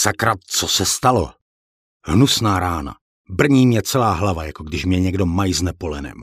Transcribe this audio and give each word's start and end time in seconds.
Sakra, 0.00 0.34
co 0.46 0.68
se 0.68 0.84
stalo? 0.86 1.32
Hnusná 2.06 2.58
rána. 2.60 2.94
Brní 3.30 3.66
mě 3.66 3.82
celá 3.82 4.12
hlava, 4.12 4.44
jako 4.44 4.64
když 4.64 4.84
mě 4.84 5.00
někdo 5.00 5.26
majzne 5.26 5.72
polenem. 5.78 6.14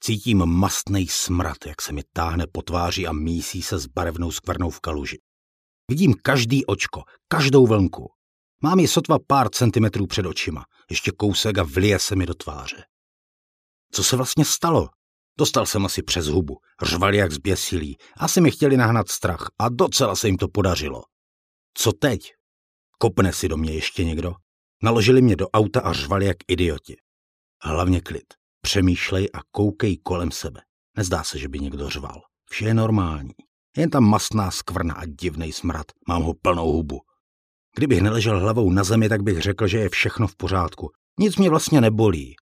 Cítím 0.00 0.46
mastný 0.46 1.06
smrad, 1.08 1.56
jak 1.66 1.82
se 1.82 1.92
mi 1.92 2.02
táhne 2.12 2.46
po 2.52 2.62
tváři 2.62 3.06
a 3.06 3.12
mísí 3.12 3.62
se 3.62 3.78
s 3.78 3.86
barevnou 3.86 4.30
skvrnou 4.30 4.70
v 4.70 4.80
kaluži. 4.80 5.18
Vidím 5.90 6.14
každý 6.22 6.66
očko, 6.66 7.02
každou 7.28 7.66
vlnku. 7.66 8.10
Mám 8.62 8.78
ji 8.78 8.88
sotva 8.88 9.18
pár 9.26 9.48
centimetrů 9.50 10.06
před 10.06 10.26
očima, 10.26 10.64
ještě 10.90 11.10
kousek 11.10 11.58
a 11.58 11.62
vlije 11.62 11.98
se 11.98 12.16
mi 12.16 12.26
do 12.26 12.34
tváře. 12.34 12.84
Co 13.92 14.04
se 14.04 14.16
vlastně 14.16 14.44
stalo? 14.44 14.88
Dostal 15.38 15.66
jsem 15.66 15.86
asi 15.86 16.02
přes 16.02 16.26
hubu, 16.26 16.56
řvali 16.82 17.16
jak 17.16 17.32
zběsilí, 17.32 17.96
asi 18.16 18.40
mi 18.40 18.50
chtěli 18.50 18.76
nahnat 18.76 19.08
strach 19.08 19.50
a 19.58 19.68
docela 19.68 20.16
se 20.16 20.28
jim 20.28 20.36
to 20.36 20.48
podařilo. 20.48 21.02
Co 21.74 21.92
teď? 21.92 22.32
Kopne 23.02 23.32
si 23.32 23.48
do 23.48 23.56
mě 23.56 23.72
ještě 23.72 24.04
někdo? 24.04 24.34
Naložili 24.82 25.22
mě 25.22 25.36
do 25.36 25.48
auta 25.48 25.80
a 25.80 25.92
řvali 25.92 26.26
jak 26.26 26.36
idioti. 26.48 26.96
Hlavně 27.62 28.00
klid. 28.00 28.24
Přemýšlej 28.60 29.28
a 29.34 29.38
koukej 29.50 29.96
kolem 29.96 30.30
sebe. 30.30 30.60
Nezdá 30.96 31.24
se, 31.24 31.38
že 31.38 31.48
by 31.48 31.58
někdo 31.58 31.90
řval. 31.90 32.20
Vše 32.50 32.64
je 32.64 32.74
normální. 32.74 33.30
Jen 33.76 33.90
tam 33.90 34.04
mastná 34.04 34.50
skvrna 34.50 34.94
a 34.94 35.06
divnej 35.06 35.52
smrad. 35.52 35.86
Mám 36.08 36.22
ho 36.22 36.34
plnou 36.34 36.72
hubu. 36.72 37.00
Kdybych 37.76 38.00
neležel 38.00 38.40
hlavou 38.40 38.70
na 38.70 38.84
zemi, 38.84 39.08
tak 39.08 39.22
bych 39.22 39.40
řekl, 39.40 39.66
že 39.66 39.78
je 39.78 39.88
všechno 39.88 40.26
v 40.26 40.36
pořádku. 40.36 40.90
Nic 41.20 41.36
mě 41.36 41.50
vlastně 41.50 41.80
nebolí. 41.80 42.34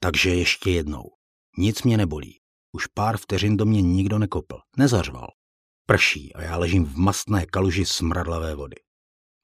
Takže 0.00 0.34
ještě 0.34 0.70
jednou. 0.70 1.04
Nic 1.58 1.82
mě 1.82 1.96
nebolí. 1.96 2.40
Už 2.72 2.86
pár 2.86 3.16
vteřin 3.16 3.56
do 3.56 3.64
mě 3.64 3.82
nikdo 3.82 4.18
nekopl, 4.18 4.58
nezařval. 4.76 5.28
Prší 5.86 6.34
a 6.34 6.42
já 6.42 6.56
ležím 6.56 6.84
v 6.84 6.96
mastné 6.96 7.46
kaluži 7.46 7.84
smradlavé 7.86 8.54
vody. 8.54 8.76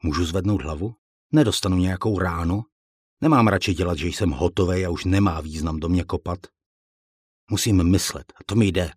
Můžu 0.05 0.25
zvednout 0.25 0.63
hlavu? 0.63 0.95
Nedostanu 1.33 1.77
nějakou 1.77 2.19
ránu? 2.19 2.63
Nemám 3.21 3.49
radši 3.49 3.75
dělat, 3.75 3.99
že 3.99 4.09
jsem 4.09 4.31
hotovej 4.31 4.87
a 4.87 4.91
už 4.91 5.05
nemá 5.05 5.41
význam 5.41 5.81
do 5.81 5.89
mě 5.89 6.05
kopat? 6.05 6.39
Musím 7.51 7.91
myslet 7.91 8.33
a 8.37 8.39
to 8.47 8.55
mi 8.55 8.67
jde. 8.67 8.91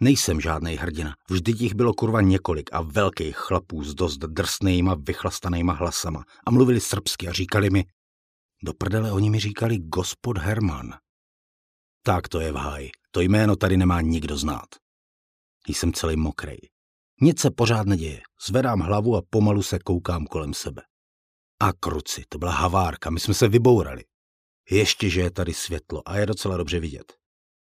Nejsem 0.00 0.40
žádný 0.40 0.76
hrdina, 0.76 1.14
vždyť 1.30 1.60
jich 1.60 1.74
bylo 1.74 1.94
kurva 1.94 2.20
několik 2.20 2.72
a 2.72 2.82
velkých 2.82 3.36
chlapů 3.36 3.84
s 3.84 3.94
dost 3.94 4.16
drsnýma, 4.18 4.94
vychlastanýma 4.94 5.72
hlasama 5.72 6.24
a 6.46 6.50
mluvili 6.50 6.80
srbsky 6.80 7.28
a 7.28 7.32
říkali 7.32 7.70
mi, 7.70 7.84
do 8.62 8.74
prdele 8.74 9.12
oni 9.12 9.30
mi 9.30 9.40
říkali 9.40 9.78
gospod 9.78 10.38
Herman. 10.38 10.94
Tak 12.02 12.28
to 12.28 12.40
je 12.40 12.52
v 12.52 12.56
háji, 12.56 12.90
to 13.10 13.20
jméno 13.20 13.56
tady 13.56 13.76
nemá 13.76 14.00
nikdo 14.00 14.36
znát. 14.36 14.68
Jsem 15.68 15.92
celý 15.92 16.16
mokrej. 16.16 16.58
Nic 17.22 17.40
se 17.40 17.50
pořád 17.50 17.86
neděje, 17.86 18.20
zvedám 18.46 18.80
hlavu 18.80 19.16
a 19.16 19.22
pomalu 19.30 19.62
se 19.62 19.78
koukám 19.78 20.26
kolem 20.26 20.54
sebe. 20.54 20.82
A 21.60 21.72
kruci, 21.72 22.24
to 22.28 22.38
byla 22.38 22.52
havárka, 22.52 23.10
my 23.10 23.20
jsme 23.20 23.34
se 23.34 23.48
vybourali. 23.48 24.04
Ještě, 24.70 25.10
že 25.10 25.20
je 25.20 25.30
tady 25.30 25.54
světlo 25.54 26.02
a 26.06 26.16
je 26.16 26.26
docela 26.26 26.56
dobře 26.56 26.80
vidět. 26.80 27.12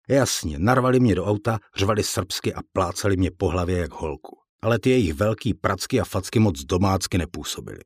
Jasně, 0.09 0.59
narvali 0.59 1.01
mě 1.01 1.15
do 1.15 1.25
auta, 1.25 1.59
řvali 1.77 2.03
srbsky 2.03 2.55
a 2.55 2.61
plácali 2.73 3.17
mě 3.17 3.31
po 3.31 3.49
hlavě 3.49 3.79
jak 3.79 3.93
holku. 3.93 4.37
Ale 4.63 4.79
ty 4.79 4.91
jejich 4.91 5.15
velký 5.15 5.55
pracky 5.55 6.01
a 6.01 6.05
facky 6.05 6.39
moc 6.39 6.65
domácky 6.65 7.19
nepůsobily. 7.19 7.81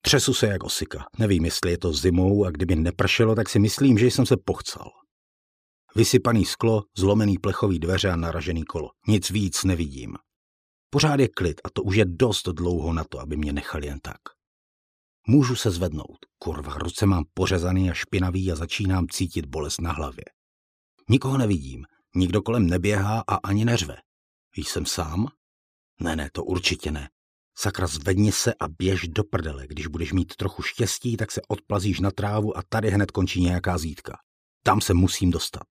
Třesu 0.00 0.34
se 0.34 0.46
jak 0.46 0.64
osika. 0.64 1.04
Nevím, 1.18 1.44
jestli 1.44 1.70
je 1.70 1.78
to 1.78 1.92
zimou 1.92 2.44
a 2.44 2.50
kdyby 2.50 2.76
nepršelo, 2.76 3.34
tak 3.34 3.48
si 3.48 3.58
myslím, 3.58 3.98
že 3.98 4.06
jsem 4.06 4.26
se 4.26 4.36
pochcal. 4.44 4.90
Vysypaný 5.96 6.44
sklo, 6.44 6.82
zlomený 6.98 7.38
plechový 7.38 7.78
dveře 7.78 8.10
a 8.10 8.16
naražený 8.16 8.64
kolo. 8.64 8.90
Nic 9.08 9.30
víc 9.30 9.64
nevidím. 9.64 10.16
Pořád 10.96 11.20
je 11.20 11.28
klid 11.28 11.60
a 11.64 11.70
to 11.70 11.82
už 11.82 11.96
je 11.96 12.04
dost 12.04 12.48
dlouho 12.48 12.92
na 12.92 13.04
to, 13.04 13.20
aby 13.20 13.36
mě 13.36 13.52
nechali 13.52 13.86
jen 13.86 14.00
tak. 14.00 14.20
Můžu 15.28 15.56
se 15.56 15.70
zvednout. 15.70 16.18
Kurva, 16.38 16.74
ruce 16.74 17.06
mám 17.06 17.24
pořezaný 17.34 17.90
a 17.90 17.94
špinavý 17.94 18.52
a 18.52 18.54
začínám 18.54 19.06
cítit 19.08 19.46
bolest 19.46 19.80
na 19.80 19.92
hlavě. 19.92 20.24
Nikoho 21.10 21.38
nevidím, 21.38 21.84
nikdo 22.14 22.42
kolem 22.42 22.66
neběhá 22.66 23.24
a 23.28 23.34
ani 23.34 23.64
neřve. 23.64 23.96
Jsem 24.56 24.86
sám? 24.86 25.26
Ne, 26.00 26.16
ne, 26.16 26.30
to 26.32 26.44
určitě 26.44 26.90
ne. 26.90 27.08
Sakra, 27.56 27.86
zvedni 27.86 28.32
se 28.32 28.54
a 28.54 28.68
běž 28.68 29.08
do 29.08 29.24
prdele. 29.24 29.66
Když 29.66 29.86
budeš 29.86 30.12
mít 30.12 30.36
trochu 30.36 30.62
štěstí, 30.62 31.16
tak 31.16 31.32
se 31.32 31.40
odplazíš 31.48 32.00
na 32.00 32.10
trávu 32.10 32.58
a 32.58 32.62
tady 32.68 32.90
hned 32.90 33.10
končí 33.10 33.40
nějaká 33.40 33.78
zítka. 33.78 34.18
Tam 34.62 34.80
se 34.80 34.94
musím 34.94 35.30
dostat. 35.30 35.66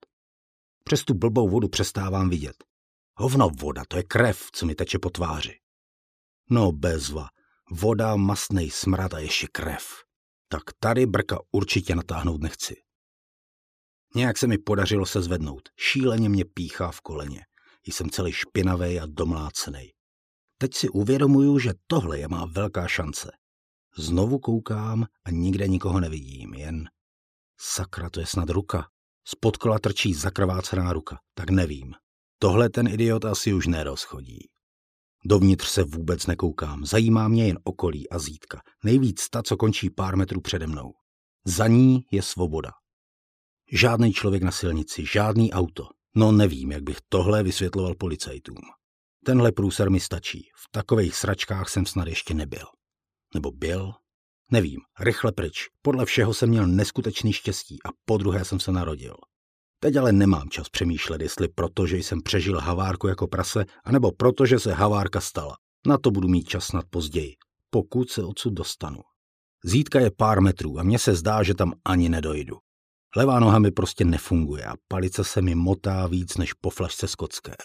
Přes 0.84 1.04
tu 1.04 1.14
blbou 1.14 1.50
vodu 1.50 1.68
přestávám 1.68 2.30
vidět. 2.30 2.75
Hovno 3.18 3.50
voda, 3.50 3.84
to 3.88 3.98
je 3.98 4.04
krev, 4.04 4.50
co 4.52 4.66
mi 4.66 4.76
teče 4.76 5.00
po 5.00 5.10
tváři. 5.10 5.60
No 6.50 6.72
bezva, 6.72 7.30
voda, 7.72 8.16
masnej 8.16 8.70
smrad 8.70 9.14
a 9.14 9.20
ještě 9.20 9.48
krev. 9.52 10.04
Tak 10.48 10.62
tady 10.80 11.06
brka 11.06 11.40
určitě 11.52 11.96
natáhnout 11.96 12.42
nechci. 12.42 12.76
Nějak 14.16 14.38
se 14.38 14.48
mi 14.48 14.58
podařilo 14.58 15.06
se 15.06 15.22
zvednout. 15.22 15.70
Šíleně 15.80 16.30
mě 16.30 16.46
píchá 16.46 16.92
v 16.92 17.02
koleně. 17.02 17.46
Jsem 17.88 18.10
celý 18.10 18.32
špinavý 18.32 19.00
a 19.00 19.06
domlácený. 19.06 19.92
Teď 20.58 20.74
si 20.74 20.90
uvědomuju, 20.90 21.60
že 21.60 21.74
tohle 21.88 22.20
je 22.20 22.28
má 22.28 22.46
velká 22.46 22.88
šance. 22.88 23.32
Znovu 23.98 24.40
koukám 24.40 25.06
a 25.26 25.32
nikde 25.32 25.68
nikoho 25.68 26.00
nevidím, 26.00 26.54
jen... 26.54 26.90
Sakra, 27.60 28.10
to 28.10 28.20
je 28.20 28.26
snad 28.26 28.50
ruka. 28.50 28.88
Spod 29.28 29.58
kola 29.58 29.80
trčí 29.80 30.14
zakrvácená 30.14 30.94
ruka, 30.94 31.20
tak 31.34 31.50
nevím. 31.50 31.94
Tohle 32.40 32.70
ten 32.70 32.88
idiot 32.88 33.26
asi 33.26 33.54
už 33.54 33.68
nerozchodí. 33.68 34.50
Dovnitř 35.26 35.68
se 35.68 35.84
vůbec 35.84 36.28
nekoukám, 36.28 36.86
zajímá 36.86 37.28
mě 37.28 37.48
jen 37.48 37.60
okolí 37.64 38.10
a 38.10 38.20
zítka. 38.20 38.62
Nejvíc 38.84 39.30
ta, 39.30 39.44
co 39.44 39.58
končí 39.58 39.90
pár 39.90 40.16
metrů 40.16 40.42
přede 40.42 40.68
mnou. 40.68 40.94
Za 41.46 41.68
ní 41.68 42.06
je 42.12 42.22
svoboda. 42.22 42.72
Žádný 43.72 44.14
člověk 44.14 44.44
na 44.44 44.52
silnici, 44.52 45.06
žádný 45.06 45.54
auto. 45.54 45.88
No 46.16 46.32
nevím, 46.32 46.72
jak 46.72 46.84
bych 46.84 46.98
tohle 47.10 47.44
vysvětloval 47.44 47.96
policajtům. 47.96 48.58
Tenhle 49.26 49.52
průser 49.52 49.90
mi 49.90 50.00
stačí. 50.00 50.50
V 50.56 50.72
takových 50.72 51.16
sračkách 51.16 51.70
jsem 51.70 51.86
snad 51.86 52.08
ještě 52.08 52.34
nebyl. 52.34 52.66
Nebo 53.34 53.52
byl? 53.52 53.94
Nevím. 54.52 54.80
Rychle 55.00 55.32
pryč. 55.32 55.68
Podle 55.82 56.06
všeho 56.06 56.34
jsem 56.34 56.50
měl 56.50 56.68
neskutečný 56.68 57.34
štěstí 57.34 57.78
a 57.86 57.90
po 58.06 58.18
druhé 58.18 58.46
jsem 58.46 58.60
se 58.60 58.72
narodil. 58.72 59.16
Teď 59.86 59.96
ale 59.96 60.12
nemám 60.12 60.50
čas 60.50 60.70
přemýšlet, 60.70 61.22
jestli 61.22 61.48
proto, 61.48 61.88
že 61.88 61.98
jsem 61.98 62.22
přežil 62.22 62.60
havárku 62.60 63.08
jako 63.08 63.28
prase, 63.28 63.66
anebo 63.84 64.12
proto, 64.12 64.46
že 64.46 64.60
se 64.60 64.74
havárka 64.74 65.22
stala. 65.22 65.58
Na 65.88 65.98
to 65.98 66.12
budu 66.12 66.28
mít 66.28 66.48
čas 66.48 66.66
snad 66.66 66.86
později, 66.90 67.36
pokud 67.70 68.10
se 68.10 68.24
odsud 68.24 68.54
dostanu. 68.54 69.00
Zítka 69.64 70.00
je 70.00 70.12
pár 70.12 70.42
metrů 70.42 70.80
a 70.80 70.84
mně 70.84 71.00
se 71.00 71.16
zdá, 71.16 71.44
že 71.44 71.54
tam 71.54 71.74
ani 71.86 72.10
nedojdu. 72.10 72.56
Levá 73.16 73.40
noha 73.40 73.60
mi 73.60 73.72
prostě 73.72 74.06
nefunguje 74.06 74.66
a 74.66 74.74
palice 74.88 75.24
se 75.24 75.42
mi 75.42 75.56
motá 75.56 76.08
víc 76.08 76.38
než 76.38 76.54
po 76.54 76.70
flašce 76.70 77.08
skotské. 77.08 77.56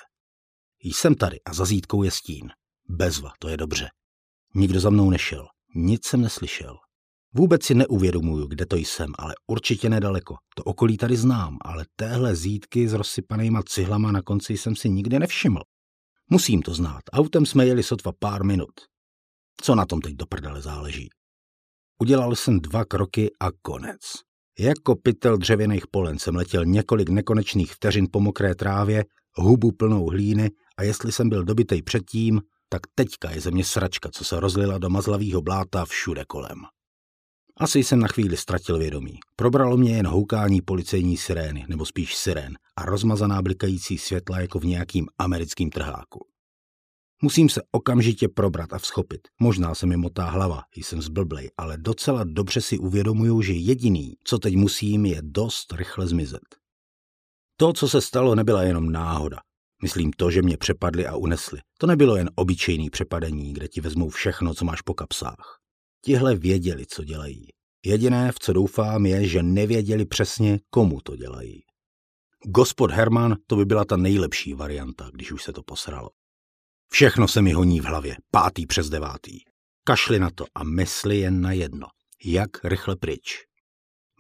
Jsem 0.83 1.15
tady 1.15 1.41
a 1.43 1.55
za 1.55 1.65
zítkou 1.65 2.03
je 2.03 2.11
stín. 2.11 2.51
Bezva, 2.89 3.31
to 3.39 3.49
je 3.49 3.57
dobře. 3.57 3.89
Nikdo 4.55 4.81
za 4.81 4.91
mnou 4.91 5.11
nešel, 5.11 5.47
nic 5.75 6.07
jsem 6.07 6.21
neslyšel. 6.21 6.77
Vůbec 7.35 7.65
si 7.65 7.75
neuvědomuju, 7.75 8.47
kde 8.47 8.67
to 8.67 8.77
jsem, 8.77 9.13
ale 9.19 9.35
určitě 9.47 9.89
nedaleko. 9.89 10.37
To 10.57 10.63
okolí 10.63 10.97
tady 10.97 11.17
znám, 11.17 11.59
ale 11.65 11.85
téhle 11.97 12.37
zítky 12.37 12.89
s 12.89 12.93
rozsypanýma 12.93 13.63
cihlama 13.63 14.13
na 14.13 14.23
konci 14.23 14.57
jsem 14.57 14.77
si 14.77 14.91
nikdy 14.91 15.19
nevšiml. 15.19 15.63
Musím 16.31 16.63
to 16.63 16.75
znát. 16.75 17.01
Autem 17.13 17.47
jsme 17.47 17.67
jeli 17.67 17.83
sotva 17.83 18.13
pár 18.19 18.45
minut. 18.45 18.71
Co 19.63 19.75
na 19.75 19.87
tom 19.87 20.01
teď 20.01 20.15
do 20.15 20.27
prdele 20.27 20.63
záleží? 20.63 21.09
Udělal 22.03 22.37
jsem 22.37 22.61
dva 22.61 22.85
kroky 22.85 23.31
a 23.41 23.47
konec. 23.63 24.01
Jako 24.59 24.97
pytel 24.97 25.37
dřevěných 25.37 25.87
polen 25.87 26.19
jsem 26.19 26.37
letěl 26.37 26.65
několik 26.65 27.09
nekonečných 27.09 27.73
vteřin 27.73 28.07
po 28.13 28.21
mokré 28.21 28.55
trávě, 28.55 29.05
hubu 29.35 29.73
plnou 29.73 30.07
hlíny 30.07 30.51
a 30.77 30.83
jestli 30.83 31.13
jsem 31.13 31.29
byl 31.29 31.45
dobitej 31.45 31.83
předtím, 31.83 32.41
tak 32.69 32.81
teďka 32.95 33.31
je 33.31 33.41
ze 33.41 33.51
mě 33.51 33.65
sračka, 33.65 34.09
co 34.13 34.25
se 34.25 34.41
rozlila 34.41 34.79
do 34.79 34.91
mazlavého 34.91 35.43
bláta 35.43 35.85
všude 35.85 36.25
kolem. 36.29 36.59
Asi 37.61 37.79
jsem 37.79 38.01
na 38.01 38.09
chvíli 38.09 38.37
ztratil 38.37 38.79
vědomí. 38.79 39.19
Probralo 39.37 39.77
mě 39.77 39.97
jen 39.97 40.07
houkání 40.07 40.61
policejní 40.61 41.17
sirény, 41.17 41.67
nebo 41.69 41.87
spíš 41.87 42.17
sirén, 42.17 42.55
a 42.77 42.85
rozmazaná 42.85 43.43
blikající 43.43 43.99
světla 43.99 44.41
jako 44.41 44.59
v 44.59 44.65
nějakým 44.65 45.07
americkým 45.19 45.71
trháku. 45.71 46.27
Musím 47.23 47.49
se 47.49 47.63
okamžitě 47.71 48.29
probrat 48.29 48.73
a 48.73 48.79
vzchopit. 48.79 49.21
Možná 49.41 49.75
se 49.75 49.87
mi 49.87 49.97
motá 49.97 50.25
hlava, 50.25 50.63
jsem 50.77 51.03
zblblej, 51.03 51.51
ale 51.59 51.79
docela 51.79 52.25
dobře 52.25 52.61
si 52.61 52.79
uvědomuju, 52.79 53.43
že 53.43 53.53
jediný, 53.53 54.15
co 54.25 54.39
teď 54.39 54.57
musím, 54.57 55.07
je 55.07 55.19
dost 55.23 55.73
rychle 55.73 56.07
zmizet. 56.07 56.57
To, 57.57 57.73
co 57.73 57.89
se 57.89 58.01
stalo, 58.01 58.35
nebyla 58.35 58.63
jenom 58.63 58.93
náhoda. 58.93 59.39
Myslím 59.83 60.13
to, 60.13 60.31
že 60.31 60.43
mě 60.43 60.57
přepadli 60.57 61.07
a 61.07 61.17
unesli. 61.17 61.61
To 61.79 61.87
nebylo 61.87 62.17
jen 62.17 62.31
obyčejný 62.35 62.91
přepadení, 62.91 63.53
kde 63.53 63.69
ti 63.69 63.81
vezmou 63.81 64.09
všechno, 64.09 64.55
co 64.55 64.65
máš 64.65 64.83
po 64.83 64.95
kapsách. 64.95 65.60
Tihle 66.05 66.35
věděli, 66.35 66.87
co 66.87 67.05
dělají. 67.05 67.47
Jediné, 67.87 68.33
v 68.33 68.39
co 68.39 68.53
doufám, 68.53 69.07
je, 69.07 69.29
že 69.29 69.43
nevěděli 69.43 70.07
přesně, 70.07 70.61
komu 70.71 71.01
to 71.01 71.17
dělají. 71.17 71.63
Gospod 72.45 72.91
Herman, 72.91 73.37
to 73.47 73.57
by 73.57 73.65
byla 73.65 73.85
ta 73.85 73.97
nejlepší 73.97 74.55
varianta, 74.55 75.11
když 75.13 75.33
už 75.33 75.43
se 75.43 75.53
to 75.53 75.63
posralo. 75.63 76.11
Všechno 76.93 77.29
se 77.29 77.43
mi 77.43 77.53
honí 77.53 77.81
v 77.81 77.85
hlavě, 77.85 78.17
pátý 78.31 78.67
přes 78.67 78.89
devátý. 78.89 79.39
Kašli 79.85 80.19
na 80.19 80.31
to 80.31 80.45
a 80.55 80.65
mysli 80.65 81.19
jen 81.19 81.41
na 81.41 81.53
jedno. 81.53 81.87
Jak 82.25 82.65
rychle 82.65 82.97
pryč. 82.97 83.39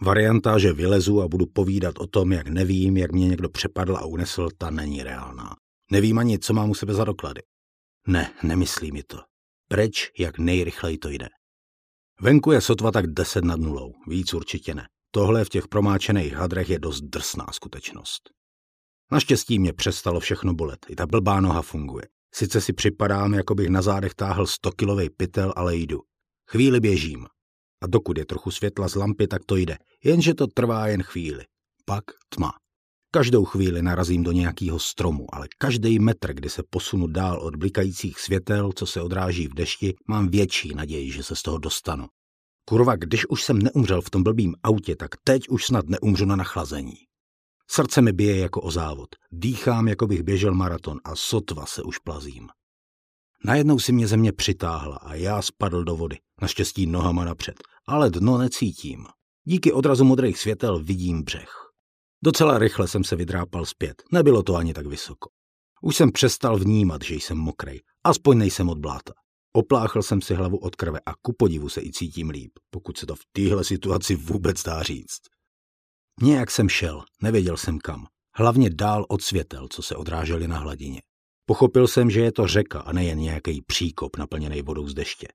Varianta, 0.02 0.58
že 0.58 0.72
vylezu 0.72 1.22
a 1.22 1.28
budu 1.28 1.46
povídat 1.46 1.98
o 1.98 2.06
tom, 2.06 2.32
jak 2.32 2.48
nevím, 2.48 2.96
jak 2.96 3.12
mě 3.12 3.28
někdo 3.28 3.48
přepadl 3.48 3.96
a 3.96 4.04
unesl, 4.04 4.48
ta 4.58 4.70
není 4.70 5.02
reálná. 5.02 5.56
Nevím 5.90 6.18
ani, 6.18 6.38
co 6.38 6.52
mám 6.54 6.70
u 6.70 6.74
sebe 6.74 6.94
za 6.94 7.04
doklady. 7.04 7.42
Ne, 8.06 8.34
nemyslí 8.42 8.92
mi 8.92 9.02
to. 9.02 9.18
Preč, 9.68 10.10
jak 10.18 10.38
nejrychleji 10.38 10.98
to 10.98 11.08
jde. 11.08 11.28
Venku 12.22 12.52
je 12.52 12.60
sotva 12.60 12.92
tak 12.92 13.06
deset 13.06 13.44
nad 13.44 13.60
nulou, 13.60 13.92
víc 14.06 14.34
určitě 14.34 14.74
ne. 14.74 14.88
Tohle 15.10 15.44
v 15.44 15.48
těch 15.48 15.68
promáčených 15.68 16.34
hadrech 16.34 16.70
je 16.70 16.78
dost 16.78 17.00
drsná 17.00 17.46
skutečnost. 17.52 18.30
Naštěstí 19.12 19.58
mě 19.58 19.72
přestalo 19.72 20.20
všechno 20.20 20.54
bolet, 20.54 20.86
i 20.88 20.96
ta 20.96 21.06
blbá 21.06 21.40
noha 21.40 21.62
funguje. 21.62 22.04
Sice 22.34 22.60
si 22.60 22.72
připadám, 22.72 23.34
jako 23.34 23.54
bych 23.54 23.68
na 23.68 23.82
zádech 23.82 24.14
táhl 24.14 24.46
100 24.46 24.72
kilový 24.72 25.10
pytel, 25.10 25.52
ale 25.56 25.76
jdu. 25.76 26.00
Chvíli 26.50 26.80
běžím. 26.80 27.26
A 27.82 27.86
dokud 27.86 28.18
je 28.18 28.26
trochu 28.26 28.50
světla 28.50 28.88
z 28.88 28.94
lampy, 28.94 29.26
tak 29.26 29.44
to 29.44 29.56
jde. 29.56 29.78
Jenže 30.04 30.34
to 30.34 30.46
trvá 30.46 30.86
jen 30.86 31.02
chvíli. 31.02 31.44
Pak 31.84 32.04
tma. 32.28 32.52
Každou 33.12 33.44
chvíli 33.44 33.82
narazím 33.82 34.22
do 34.22 34.32
nějakého 34.32 34.78
stromu, 34.78 35.34
ale 35.34 35.48
každý 35.58 35.98
metr, 35.98 36.34
kdy 36.34 36.50
se 36.50 36.62
posunu 36.70 37.06
dál 37.06 37.40
od 37.40 37.56
blikajících 37.56 38.20
světel, 38.20 38.72
co 38.72 38.86
se 38.86 39.02
odráží 39.02 39.48
v 39.48 39.54
dešti, 39.54 39.94
mám 40.08 40.28
větší 40.28 40.74
naději, 40.74 41.12
že 41.12 41.22
se 41.22 41.36
z 41.36 41.42
toho 41.42 41.58
dostanu. 41.58 42.06
Kurva, 42.64 42.96
když 42.96 43.26
už 43.26 43.42
jsem 43.42 43.58
neumřel 43.58 44.02
v 44.02 44.10
tom 44.10 44.22
blbým 44.22 44.54
autě, 44.62 44.96
tak 44.96 45.10
teď 45.24 45.48
už 45.48 45.66
snad 45.66 45.88
neumřu 45.88 46.24
na 46.24 46.36
nachlazení. 46.36 46.94
Srdce 47.70 48.02
mi 48.02 48.12
bije 48.12 48.36
jako 48.36 48.60
o 48.60 48.70
závod. 48.70 49.08
Dýchám, 49.32 49.88
jako 49.88 50.06
bych 50.06 50.22
běžel 50.22 50.54
maraton 50.54 50.98
a 51.04 51.16
sotva 51.16 51.66
se 51.66 51.82
už 51.82 51.98
plazím. 51.98 52.48
Najednou 53.44 53.78
si 53.78 53.92
mě 53.92 54.06
země 54.06 54.32
přitáhla 54.32 54.96
a 54.96 55.14
já 55.14 55.42
spadl 55.42 55.84
do 55.84 55.96
vody, 55.96 56.16
naštěstí 56.42 56.86
nohama 56.86 57.24
napřed, 57.24 57.54
ale 57.88 58.10
dno 58.10 58.38
necítím. 58.38 59.06
Díky 59.44 59.72
odrazu 59.72 60.04
modrých 60.04 60.38
světel 60.38 60.84
vidím 60.84 61.22
břeh. 61.22 61.69
Docela 62.24 62.58
rychle 62.58 62.88
jsem 62.88 63.04
se 63.04 63.16
vydrápal 63.16 63.66
zpět, 63.66 64.02
nebylo 64.12 64.42
to 64.42 64.56
ani 64.56 64.74
tak 64.74 64.86
vysoko. 64.86 65.30
Už 65.82 65.96
jsem 65.96 66.12
přestal 66.12 66.58
vnímat, 66.58 67.02
že 67.04 67.14
jsem 67.14 67.38
mokrej, 67.38 67.80
aspoň 68.04 68.38
nejsem 68.38 68.68
od 68.68 68.78
bláta. 68.78 69.12
Opláchl 69.52 70.02
jsem 70.02 70.22
si 70.22 70.34
hlavu 70.34 70.58
od 70.58 70.76
krve 70.76 70.98
a 71.06 71.12
ku 71.22 71.32
podivu 71.38 71.68
se 71.68 71.82
i 71.82 71.92
cítím 71.92 72.30
líp, 72.30 72.52
pokud 72.70 72.98
se 72.98 73.06
to 73.06 73.14
v 73.14 73.20
téhle 73.32 73.64
situaci 73.64 74.16
vůbec 74.16 74.62
dá 74.62 74.82
říct. 74.82 75.20
Nějak 76.22 76.50
jsem 76.50 76.68
šel, 76.68 77.04
nevěděl 77.22 77.56
jsem 77.56 77.78
kam. 77.78 78.06
Hlavně 78.34 78.70
dál 78.70 79.06
od 79.08 79.22
světel, 79.22 79.68
co 79.70 79.82
se 79.82 79.96
odrážely 79.96 80.48
na 80.48 80.58
hladině. 80.58 81.02
Pochopil 81.46 81.88
jsem, 81.88 82.10
že 82.10 82.20
je 82.20 82.32
to 82.32 82.46
řeka 82.46 82.80
a 82.80 82.92
nejen 82.92 83.18
nějaký 83.18 83.62
příkop 83.62 84.16
naplněný 84.16 84.62
vodou 84.62 84.88
z 84.88 84.94
deště. 84.94 85.28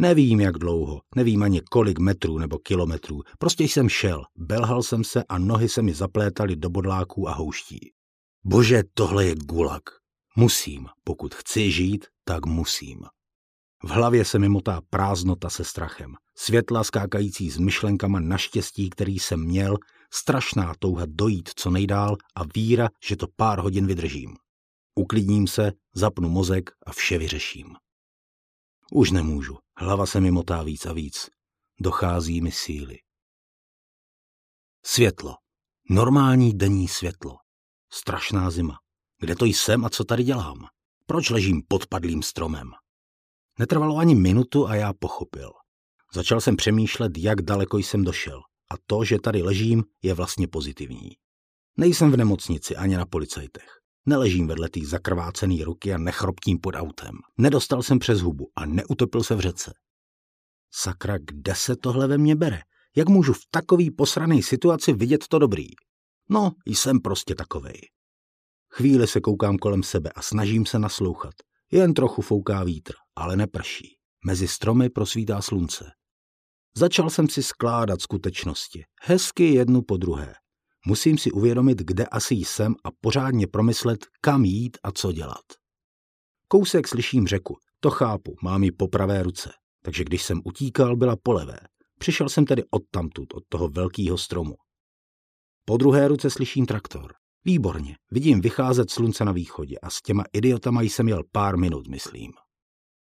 Nevím, 0.00 0.40
jak 0.40 0.58
dlouho, 0.58 1.00
nevím 1.16 1.42
ani 1.42 1.60
kolik 1.60 1.98
metrů 1.98 2.38
nebo 2.38 2.58
kilometrů, 2.58 3.22
prostě 3.38 3.64
jsem 3.64 3.88
šel, 3.88 4.24
belhal 4.36 4.82
jsem 4.82 5.04
se 5.04 5.24
a 5.28 5.38
nohy 5.38 5.68
se 5.68 5.82
mi 5.82 5.94
zaplétaly 5.94 6.56
do 6.56 6.70
bodláků 6.70 7.28
a 7.28 7.32
houští. 7.32 7.92
Bože, 8.44 8.82
tohle 8.94 9.26
je 9.26 9.34
gulag. 9.34 9.82
Musím, 10.36 10.86
pokud 11.04 11.34
chci 11.34 11.70
žít, 11.70 12.06
tak 12.24 12.46
musím. 12.46 13.00
V 13.84 13.90
hlavě 13.90 14.24
se 14.24 14.38
mi 14.38 14.48
motá 14.48 14.80
prázdnota 14.90 15.50
se 15.50 15.64
strachem. 15.64 16.14
Světla 16.36 16.84
skákající 16.84 17.50
s 17.50 17.58
myšlenkama 17.58 18.20
na 18.20 18.38
štěstí, 18.38 18.90
který 18.90 19.18
jsem 19.18 19.44
měl, 19.44 19.76
strašná 20.12 20.74
touha 20.78 21.04
dojít 21.08 21.48
co 21.56 21.70
nejdál 21.70 22.16
a 22.34 22.44
víra, 22.54 22.88
že 23.04 23.16
to 23.16 23.26
pár 23.36 23.58
hodin 23.58 23.86
vydržím. 23.86 24.36
Uklidním 24.94 25.46
se, 25.46 25.72
zapnu 25.94 26.28
mozek 26.28 26.70
a 26.86 26.92
vše 26.92 27.18
vyřeším. 27.18 27.66
Už 28.92 29.10
nemůžu, 29.10 29.58
hlava 29.78 30.06
se 30.06 30.20
mi 30.20 30.30
motá 30.30 30.62
víc 30.62 30.86
a 30.86 30.92
víc. 30.92 31.30
Dochází 31.80 32.40
mi 32.40 32.52
síly. 32.52 32.98
Světlo. 34.84 35.34
Normální 35.90 36.54
denní 36.54 36.88
světlo. 36.88 37.36
Strašná 37.92 38.50
zima. 38.50 38.78
Kde 39.20 39.36
to 39.36 39.44
jsem 39.44 39.84
a 39.84 39.90
co 39.90 40.04
tady 40.04 40.22
dělám? 40.22 40.66
Proč 41.06 41.30
ležím 41.30 41.62
pod 41.68 41.86
padlým 41.86 42.22
stromem? 42.22 42.70
Netrvalo 43.58 43.96
ani 43.96 44.14
minutu 44.14 44.68
a 44.68 44.74
já 44.74 44.92
pochopil. 44.92 45.50
Začal 46.14 46.40
jsem 46.40 46.56
přemýšlet, 46.56 47.12
jak 47.18 47.42
daleko 47.42 47.78
jsem 47.78 48.04
došel. 48.04 48.40
A 48.70 48.74
to, 48.86 49.04
že 49.04 49.18
tady 49.18 49.42
ležím, 49.42 49.84
je 50.02 50.14
vlastně 50.14 50.48
pozitivní. 50.48 51.10
Nejsem 51.76 52.10
v 52.12 52.16
nemocnici 52.16 52.76
ani 52.76 52.96
na 52.96 53.06
policajtech. 53.06 53.78
Neležím 54.08 54.46
vedle 54.46 54.68
té 54.68 54.80
zakrvácený 54.86 55.64
ruky 55.64 55.94
a 55.94 55.98
nechroptím 55.98 56.58
pod 56.58 56.74
autem. 56.74 57.14
Nedostal 57.38 57.82
jsem 57.82 57.98
přes 57.98 58.20
hubu 58.20 58.50
a 58.56 58.66
neutopil 58.66 59.22
se 59.22 59.34
v 59.34 59.40
řece. 59.40 59.72
Sakra, 60.74 61.18
kde 61.18 61.54
se 61.54 61.76
tohle 61.76 62.06
ve 62.06 62.18
mně 62.18 62.36
bere? 62.36 62.60
Jak 62.96 63.08
můžu 63.08 63.32
v 63.32 63.40
takový 63.50 63.90
posraný 63.90 64.42
situaci 64.42 64.92
vidět 64.92 65.28
to 65.28 65.38
dobrý? 65.38 65.66
No, 66.30 66.50
jsem 66.66 67.00
prostě 67.00 67.34
takovej. 67.34 67.80
Chvíli 68.70 69.06
se 69.06 69.20
koukám 69.20 69.56
kolem 69.56 69.82
sebe 69.82 70.10
a 70.10 70.22
snažím 70.22 70.66
se 70.66 70.78
naslouchat. 70.78 71.34
Jen 71.72 71.94
trochu 71.94 72.22
fouká 72.22 72.64
vítr, 72.64 72.92
ale 73.16 73.36
neprší. 73.36 73.96
Mezi 74.24 74.48
stromy 74.48 74.90
prosvítá 74.90 75.42
slunce. 75.42 75.90
Začal 76.76 77.10
jsem 77.10 77.28
si 77.28 77.42
skládat 77.42 78.02
skutečnosti, 78.02 78.84
hezky 79.02 79.54
jednu 79.54 79.82
po 79.82 79.96
druhé. 79.96 80.34
Musím 80.88 81.18
si 81.18 81.30
uvědomit, 81.32 81.78
kde 81.78 82.06
asi 82.06 82.34
jsem 82.34 82.74
a 82.84 82.88
pořádně 83.00 83.46
promyslet, 83.46 84.06
kam 84.20 84.44
jít 84.44 84.78
a 84.82 84.92
co 84.92 85.12
dělat. 85.12 85.44
Kousek 86.48 86.88
slyším 86.88 87.26
řeku, 87.26 87.56
to 87.80 87.90
chápu, 87.90 88.34
mám 88.42 88.64
ji 88.64 88.72
po 88.72 88.88
pravé 88.88 89.22
ruce, 89.22 89.52
takže 89.82 90.04
když 90.04 90.22
jsem 90.22 90.40
utíkal, 90.44 90.96
byla 90.96 91.16
po 91.22 91.32
levé. 91.32 91.58
Přišel 91.98 92.28
jsem 92.28 92.44
tedy 92.44 92.62
odtamtud, 92.70 93.34
od 93.34 93.42
toho 93.48 93.68
velkého 93.68 94.18
stromu. 94.18 94.54
Po 95.64 95.76
druhé 95.76 96.08
ruce 96.08 96.30
slyším 96.30 96.66
traktor. 96.66 97.12
Výborně, 97.44 97.96
vidím 98.10 98.40
vycházet 98.40 98.90
slunce 98.90 99.24
na 99.24 99.32
východě 99.32 99.78
a 99.82 99.90
s 99.90 100.02
těma 100.02 100.24
idiotama 100.32 100.82
jsem 100.82 101.08
jel 101.08 101.22
pár 101.32 101.56
minut, 101.56 101.88
myslím. 101.88 102.32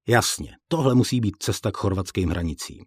Jasně, 0.09 0.57
tohle 0.69 0.95
musí 0.95 1.21
být 1.21 1.37
cesta 1.39 1.73
k 1.73 1.77
chorvatským 1.77 2.29
hranicím. 2.29 2.85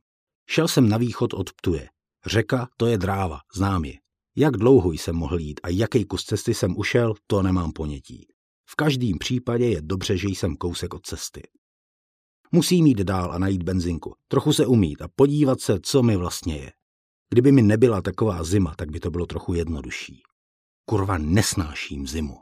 Šel 0.50 0.68
jsem 0.68 0.90
na 0.90 0.98
východ 0.98 1.34
od 1.34 1.54
Ptuje. 1.54 1.90
Řeka, 2.26 2.68
to 2.78 2.88
je 2.88 2.98
dráva, 2.98 3.40
znám 3.56 3.86
ji. 3.86 4.03
Jak 4.36 4.58
dlouho 4.58 4.92
jsem 4.92 5.16
mohl 5.16 5.40
jít 5.40 5.60
a 5.64 5.70
jaký 5.70 6.06
kus 6.06 6.24
cesty 6.24 6.54
jsem 6.54 6.78
ušel, 6.78 7.14
to 7.28 7.42
nemám 7.42 7.72
ponětí. 7.72 8.28
V 8.70 8.76
každém 8.76 9.18
případě 9.20 9.66
je 9.66 9.82
dobře, 9.82 10.18
že 10.18 10.28
jsem 10.28 10.56
kousek 10.56 10.94
od 10.94 11.06
cesty. 11.06 11.42
Musím 12.52 12.86
jít 12.86 12.98
dál 12.98 13.32
a 13.32 13.38
najít 13.38 13.64
benzinku, 13.64 14.16
trochu 14.28 14.54
se 14.54 14.66
umít 14.66 15.02
a 15.02 15.08
podívat 15.16 15.62
se, 15.62 15.80
co 15.84 16.04
mi 16.04 16.18
vlastně 16.18 16.58
je. 16.58 16.72
Kdyby 17.30 17.52
mi 17.52 17.62
nebyla 17.62 18.02
taková 18.02 18.44
zima, 18.44 18.76
tak 18.78 18.92
by 18.92 19.00
to 19.00 19.12
bylo 19.12 19.26
trochu 19.26 19.54
jednodušší. 19.54 20.22
Kurva, 20.86 21.18
nesnáším 21.18 22.08
zimu. 22.08 22.38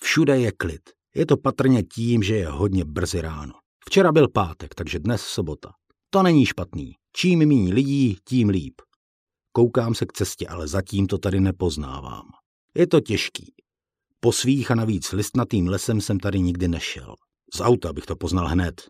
Všude 0.00 0.40
je 0.40 0.52
klid. 0.52 0.82
Je 1.14 1.26
to 1.26 1.36
patrně 1.36 1.82
tím, 1.82 2.22
že 2.22 2.36
je 2.36 2.48
hodně 2.48 2.84
brzy 2.84 3.20
ráno. 3.20 3.52
Včera 3.86 4.12
byl 4.12 4.28
pátek, 4.28 4.74
takže 4.74 4.98
dnes 4.98 5.22
sobota. 5.22 5.72
To 6.10 6.22
není 6.22 6.46
špatný. 6.46 6.92
Čím 7.16 7.38
méně 7.38 7.74
lidí, 7.74 8.16
tím 8.28 8.48
líp. 8.48 8.74
Koukám 9.56 9.94
se 9.94 10.06
k 10.06 10.12
cestě, 10.12 10.46
ale 10.46 10.68
zatím 10.68 11.06
to 11.06 11.18
tady 11.18 11.40
nepoznávám. 11.40 12.22
Je 12.74 12.86
to 12.86 13.00
těžký. 13.00 13.54
Po 14.20 14.32
svých 14.32 14.70
a 14.70 14.74
navíc 14.74 15.12
listnatým 15.12 15.68
lesem 15.68 16.00
jsem 16.00 16.18
tady 16.18 16.40
nikdy 16.40 16.68
nešel. 16.68 17.14
Z 17.54 17.60
auta 17.60 17.92
bych 17.92 18.06
to 18.06 18.16
poznal 18.16 18.48
hned. 18.48 18.82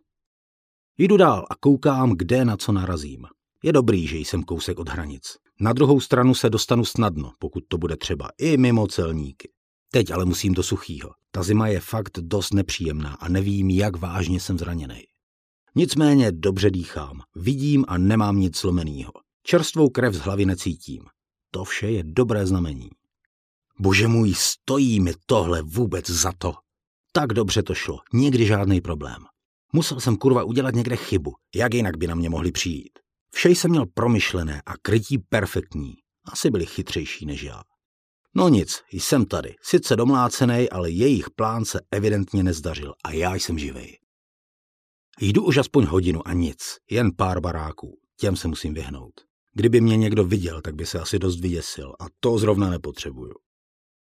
Jdu 0.98 1.16
dál 1.16 1.46
a 1.50 1.54
koukám, 1.54 2.12
kde 2.16 2.44
na 2.44 2.56
co 2.56 2.72
narazím. 2.72 3.26
Je 3.62 3.72
dobrý, 3.72 4.06
že 4.06 4.16
jsem 4.16 4.42
kousek 4.42 4.78
od 4.78 4.88
hranic. 4.88 5.36
Na 5.60 5.72
druhou 5.72 6.00
stranu 6.00 6.34
se 6.34 6.50
dostanu 6.50 6.84
snadno, 6.84 7.32
pokud 7.38 7.64
to 7.68 7.78
bude 7.78 7.96
třeba, 7.96 8.28
i 8.38 8.56
mimo 8.56 8.86
celníky. 8.86 9.50
Teď 9.90 10.10
ale 10.10 10.24
musím 10.24 10.54
do 10.54 10.62
suchýho. 10.62 11.10
Ta 11.30 11.42
zima 11.42 11.68
je 11.68 11.80
fakt 11.80 12.18
dost 12.18 12.54
nepříjemná 12.54 13.14
a 13.14 13.28
nevím, 13.28 13.70
jak 13.70 13.96
vážně 13.96 14.40
jsem 14.40 14.58
zraněný. 14.58 15.02
Nicméně 15.74 16.32
dobře 16.32 16.70
dýchám, 16.70 17.20
vidím 17.36 17.84
a 17.88 17.98
nemám 17.98 18.36
nic 18.36 18.56
slomenýho. 18.56 19.23
Čerstvou 19.46 19.88
krev 19.88 20.14
z 20.14 20.18
hlavy 20.18 20.46
necítím. 20.46 21.04
To 21.50 21.64
vše 21.64 21.90
je 21.90 22.02
dobré 22.04 22.46
znamení. 22.46 22.90
Bože 23.78 24.08
můj, 24.08 24.34
stojí 24.34 25.00
mi 25.00 25.12
tohle 25.26 25.62
vůbec 25.62 26.10
za 26.10 26.32
to. 26.38 26.54
Tak 27.12 27.32
dobře 27.32 27.62
to 27.62 27.74
šlo, 27.74 27.98
nikdy 28.12 28.46
žádný 28.46 28.80
problém. 28.80 29.16
Musel 29.72 30.00
jsem 30.00 30.16
kurva 30.16 30.44
udělat 30.44 30.74
někde 30.74 30.96
chybu, 30.96 31.32
jak 31.54 31.74
jinak 31.74 31.96
by 31.96 32.06
na 32.06 32.14
mě 32.14 32.30
mohli 32.30 32.52
přijít. 32.52 32.98
Vše 33.34 33.48
jsem 33.48 33.70
měl 33.70 33.86
promyšlené 33.94 34.62
a 34.66 34.72
krytí 34.82 35.18
perfektní. 35.18 35.94
Asi 36.24 36.50
byli 36.50 36.66
chytřejší 36.66 37.26
než 37.26 37.42
já. 37.42 37.62
No 38.34 38.48
nic, 38.48 38.82
jsem 38.92 39.26
tady, 39.26 39.54
sice 39.62 39.96
domlácený, 39.96 40.70
ale 40.70 40.90
jejich 40.90 41.30
plán 41.30 41.64
se 41.64 41.80
evidentně 41.90 42.42
nezdařil 42.42 42.94
a 43.04 43.12
já 43.12 43.34
jsem 43.34 43.58
živej. 43.58 43.98
Jdu 45.20 45.44
už 45.44 45.56
aspoň 45.56 45.84
hodinu 45.84 46.28
a 46.28 46.32
nic, 46.32 46.76
jen 46.90 47.10
pár 47.16 47.40
baráků, 47.40 47.98
těm 48.16 48.36
se 48.36 48.48
musím 48.48 48.74
vyhnout. 48.74 49.33
Kdyby 49.54 49.80
mě 49.80 49.96
někdo 49.96 50.24
viděl, 50.24 50.60
tak 50.60 50.74
by 50.74 50.86
se 50.86 51.00
asi 51.00 51.18
dost 51.18 51.40
vyděsil 51.40 51.94
a 52.00 52.04
to 52.20 52.38
zrovna 52.38 52.70
nepotřebuju. 52.70 53.34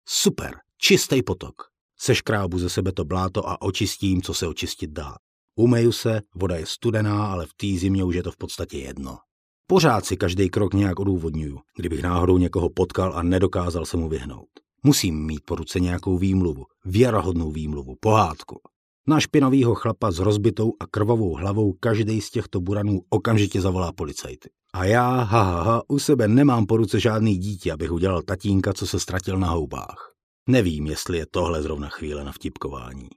Super, 0.08 0.54
čistý 0.78 1.22
potok. 1.22 1.54
Seškrábu 1.98 2.58
ze 2.58 2.68
sebe 2.68 2.92
to 2.92 3.04
bláto 3.04 3.48
a 3.48 3.62
očistím, 3.62 4.22
co 4.22 4.34
se 4.34 4.46
očistit 4.46 4.90
dá. 4.90 5.14
Umeju 5.56 5.92
se, 5.92 6.20
voda 6.34 6.56
je 6.56 6.66
studená, 6.66 7.26
ale 7.26 7.46
v 7.46 7.54
té 7.56 7.66
zimě 7.78 8.04
už 8.04 8.14
je 8.14 8.22
to 8.22 8.30
v 8.30 8.36
podstatě 8.36 8.78
jedno. 8.78 9.18
Pořád 9.66 10.04
si 10.04 10.16
každý 10.16 10.50
krok 10.50 10.74
nějak 10.74 11.00
odůvodňuju, 11.00 11.58
kdybych 11.76 12.02
náhodou 12.02 12.38
někoho 12.38 12.70
potkal 12.70 13.12
a 13.16 13.22
nedokázal 13.22 13.86
se 13.86 13.96
mu 13.96 14.08
vyhnout. 14.08 14.48
Musím 14.82 15.26
mít 15.26 15.40
po 15.44 15.54
ruce 15.54 15.80
nějakou 15.80 16.18
výmluvu, 16.18 16.64
věrohodnou 16.84 17.50
výmluvu, 17.50 17.94
pohádku. 18.00 18.60
Na 19.08 19.20
špinavýho 19.20 19.74
chlapa 19.74 20.10
s 20.10 20.18
rozbitou 20.18 20.72
a 20.80 20.86
krvavou 20.86 21.34
hlavou 21.34 21.72
každý 21.72 22.20
z 22.20 22.30
těchto 22.30 22.60
buranů 22.60 23.00
okamžitě 23.08 23.60
zavolá 23.60 23.92
policajty. 23.92 24.50
A 24.74 24.84
já, 24.84 25.08
ha, 25.08 25.42
ha, 25.42 25.62
ha, 25.62 25.82
u 25.88 25.98
sebe 25.98 26.28
nemám 26.28 26.66
po 26.66 26.76
ruce 26.76 27.00
žádný 27.00 27.38
dítě, 27.38 27.72
abych 27.72 27.92
udělal 27.92 28.22
tatínka, 28.22 28.72
co 28.72 28.86
se 28.86 29.00
ztratil 29.00 29.38
na 29.38 29.48
houbách. 29.48 30.14
Nevím, 30.48 30.86
jestli 30.86 31.18
je 31.18 31.26
tohle 31.30 31.62
zrovna 31.62 31.88
chvíle 31.88 32.24
na 32.24 32.32
vtipkování. 32.32 33.08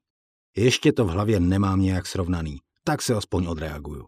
Ještě 0.57 0.91
to 0.91 1.05
v 1.05 1.09
hlavě 1.09 1.39
nemám 1.39 1.81
nějak 1.81 2.07
srovnaný, 2.07 2.57
tak 2.83 3.01
se 3.01 3.15
aspoň 3.15 3.47
odreaguju. 3.47 4.05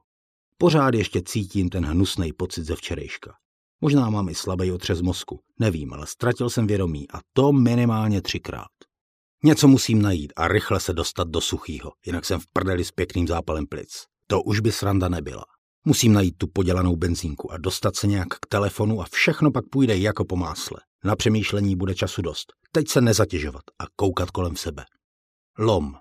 Pořád 0.57 0.93
ještě 0.93 1.21
cítím 1.21 1.69
ten 1.69 1.85
hnusný 1.85 2.33
pocit 2.33 2.63
ze 2.63 2.75
včerejška. 2.75 3.33
Možná 3.81 4.09
mám 4.09 4.29
i 4.29 4.35
slabý 4.35 4.71
otřes 4.71 5.01
mozku, 5.01 5.39
nevím, 5.59 5.93
ale 5.93 6.07
ztratil 6.07 6.49
jsem 6.49 6.67
vědomí 6.67 7.11
a 7.13 7.19
to 7.33 7.51
minimálně 7.51 8.21
třikrát. 8.21 8.71
Něco 9.43 9.67
musím 9.67 10.01
najít 10.01 10.33
a 10.35 10.47
rychle 10.47 10.79
se 10.79 10.93
dostat 10.93 11.27
do 11.27 11.41
suchýho, 11.41 11.91
jinak 12.05 12.25
jsem 12.25 12.39
v 12.39 12.47
prdeli 12.53 12.85
s 12.85 12.91
pěkným 12.91 13.27
zápalem 13.27 13.65
plic. 13.67 14.05
To 14.27 14.41
už 14.41 14.59
by 14.59 14.71
sranda 14.71 15.09
nebyla. 15.09 15.45
Musím 15.85 16.13
najít 16.13 16.37
tu 16.37 16.47
podělanou 16.47 16.95
benzínku 16.95 17.51
a 17.51 17.57
dostat 17.57 17.95
se 17.95 18.07
nějak 18.07 18.27
k 18.27 18.47
telefonu 18.49 19.01
a 19.01 19.05
všechno 19.11 19.51
pak 19.51 19.65
půjde 19.69 19.97
jako 19.97 20.25
po 20.25 20.35
másle. 20.35 20.79
Na 21.03 21.15
přemýšlení 21.15 21.75
bude 21.75 21.95
času 21.95 22.21
dost. 22.21 22.53
Teď 22.71 22.87
se 22.87 23.01
nezatěžovat 23.01 23.63
a 23.79 23.83
koukat 23.95 24.31
kolem 24.31 24.55
sebe. 24.55 24.85
Lom. 25.59 25.95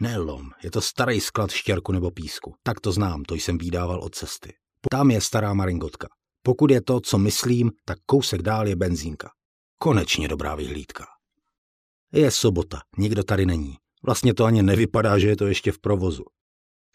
Ne 0.00 0.18
lom, 0.18 0.50
je 0.62 0.70
to 0.70 0.80
starý 0.80 1.20
sklad 1.20 1.50
štěrku 1.50 1.92
nebo 1.92 2.10
písku. 2.10 2.54
Tak 2.62 2.80
to 2.80 2.92
znám, 2.92 3.22
to 3.22 3.34
jsem 3.34 3.58
výdával 3.58 4.00
od 4.00 4.14
cesty. 4.14 4.54
Tam 4.90 5.10
je 5.10 5.20
stará 5.20 5.54
maringotka. 5.54 6.08
Pokud 6.42 6.70
je 6.70 6.82
to, 6.82 7.00
co 7.00 7.18
myslím, 7.18 7.70
tak 7.84 7.98
kousek 8.06 8.42
dál 8.42 8.68
je 8.68 8.76
benzínka. 8.76 9.30
Konečně 9.78 10.28
dobrá 10.28 10.54
vyhlídka. 10.54 11.06
Je 12.12 12.30
sobota, 12.30 12.80
nikdo 12.98 13.24
tady 13.24 13.46
není. 13.46 13.76
Vlastně 14.06 14.34
to 14.34 14.44
ani 14.44 14.62
nevypadá, 14.62 15.18
že 15.18 15.28
je 15.28 15.36
to 15.36 15.46
ještě 15.46 15.72
v 15.72 15.78
provozu. 15.78 16.24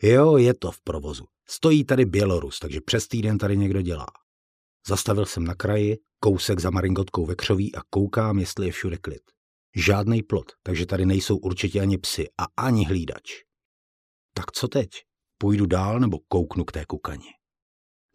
Jo, 0.01 0.37
je 0.37 0.53
to 0.53 0.71
v 0.71 0.81
provozu. 0.81 1.25
Stojí 1.47 1.83
tady 1.83 2.05
Bělorus, 2.05 2.59
takže 2.59 2.81
přes 2.85 3.07
týden 3.07 3.37
tady 3.37 3.57
někdo 3.57 3.81
dělá. 3.81 4.05
Zastavil 4.87 5.25
jsem 5.25 5.43
na 5.43 5.55
kraji, 5.55 5.97
kousek 6.19 6.59
za 6.59 6.69
maringotkou 6.69 7.25
ve 7.25 7.35
křoví 7.35 7.75
a 7.75 7.81
koukám, 7.89 8.39
jestli 8.39 8.65
je 8.65 8.71
všude 8.71 8.97
klid. 8.97 9.21
Žádný 9.75 10.23
plot, 10.23 10.51
takže 10.63 10.85
tady 10.85 11.05
nejsou 11.05 11.37
určitě 11.37 11.81
ani 11.81 11.97
psy 11.97 12.27
a 12.37 12.45
ani 12.57 12.85
hlídač. 12.85 13.31
Tak 14.33 14.51
co 14.51 14.67
teď? 14.67 14.89
Půjdu 15.37 15.65
dál 15.65 15.99
nebo 15.99 16.19
kouknu 16.27 16.63
k 16.63 16.71
té 16.71 16.85
kukani? 16.85 17.29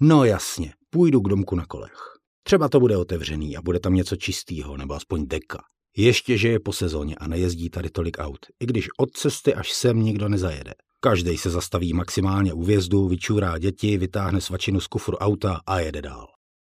No 0.00 0.24
jasně, 0.24 0.74
půjdu 0.90 1.20
k 1.20 1.28
domku 1.28 1.56
na 1.56 1.66
kolech. 1.66 1.98
Třeba 2.42 2.68
to 2.68 2.80
bude 2.80 2.96
otevřený 2.96 3.56
a 3.56 3.62
bude 3.62 3.80
tam 3.80 3.94
něco 3.94 4.16
čistého, 4.16 4.76
nebo 4.76 4.94
aspoň 4.94 5.26
deka. 5.26 5.62
Ještě, 5.96 6.38
že 6.38 6.48
je 6.48 6.60
po 6.60 6.72
sezóně 6.72 7.14
a 7.14 7.26
nejezdí 7.26 7.70
tady 7.70 7.90
tolik 7.90 8.16
aut, 8.18 8.46
i 8.60 8.66
když 8.66 8.88
od 8.98 9.10
cesty 9.10 9.54
až 9.54 9.72
sem 9.72 10.02
nikdo 10.02 10.28
nezajede. 10.28 10.74
Každý 11.04 11.38
se 11.38 11.50
zastaví 11.50 11.92
maximálně 11.92 12.52
u 12.52 12.62
vjezdu, 12.62 13.08
vyčůrá 13.08 13.58
děti, 13.58 13.98
vytáhne 13.98 14.40
svačinu 14.40 14.80
z 14.80 14.86
kufru 14.86 15.16
auta 15.16 15.60
a 15.66 15.80
jede 15.80 16.02
dál. 16.02 16.26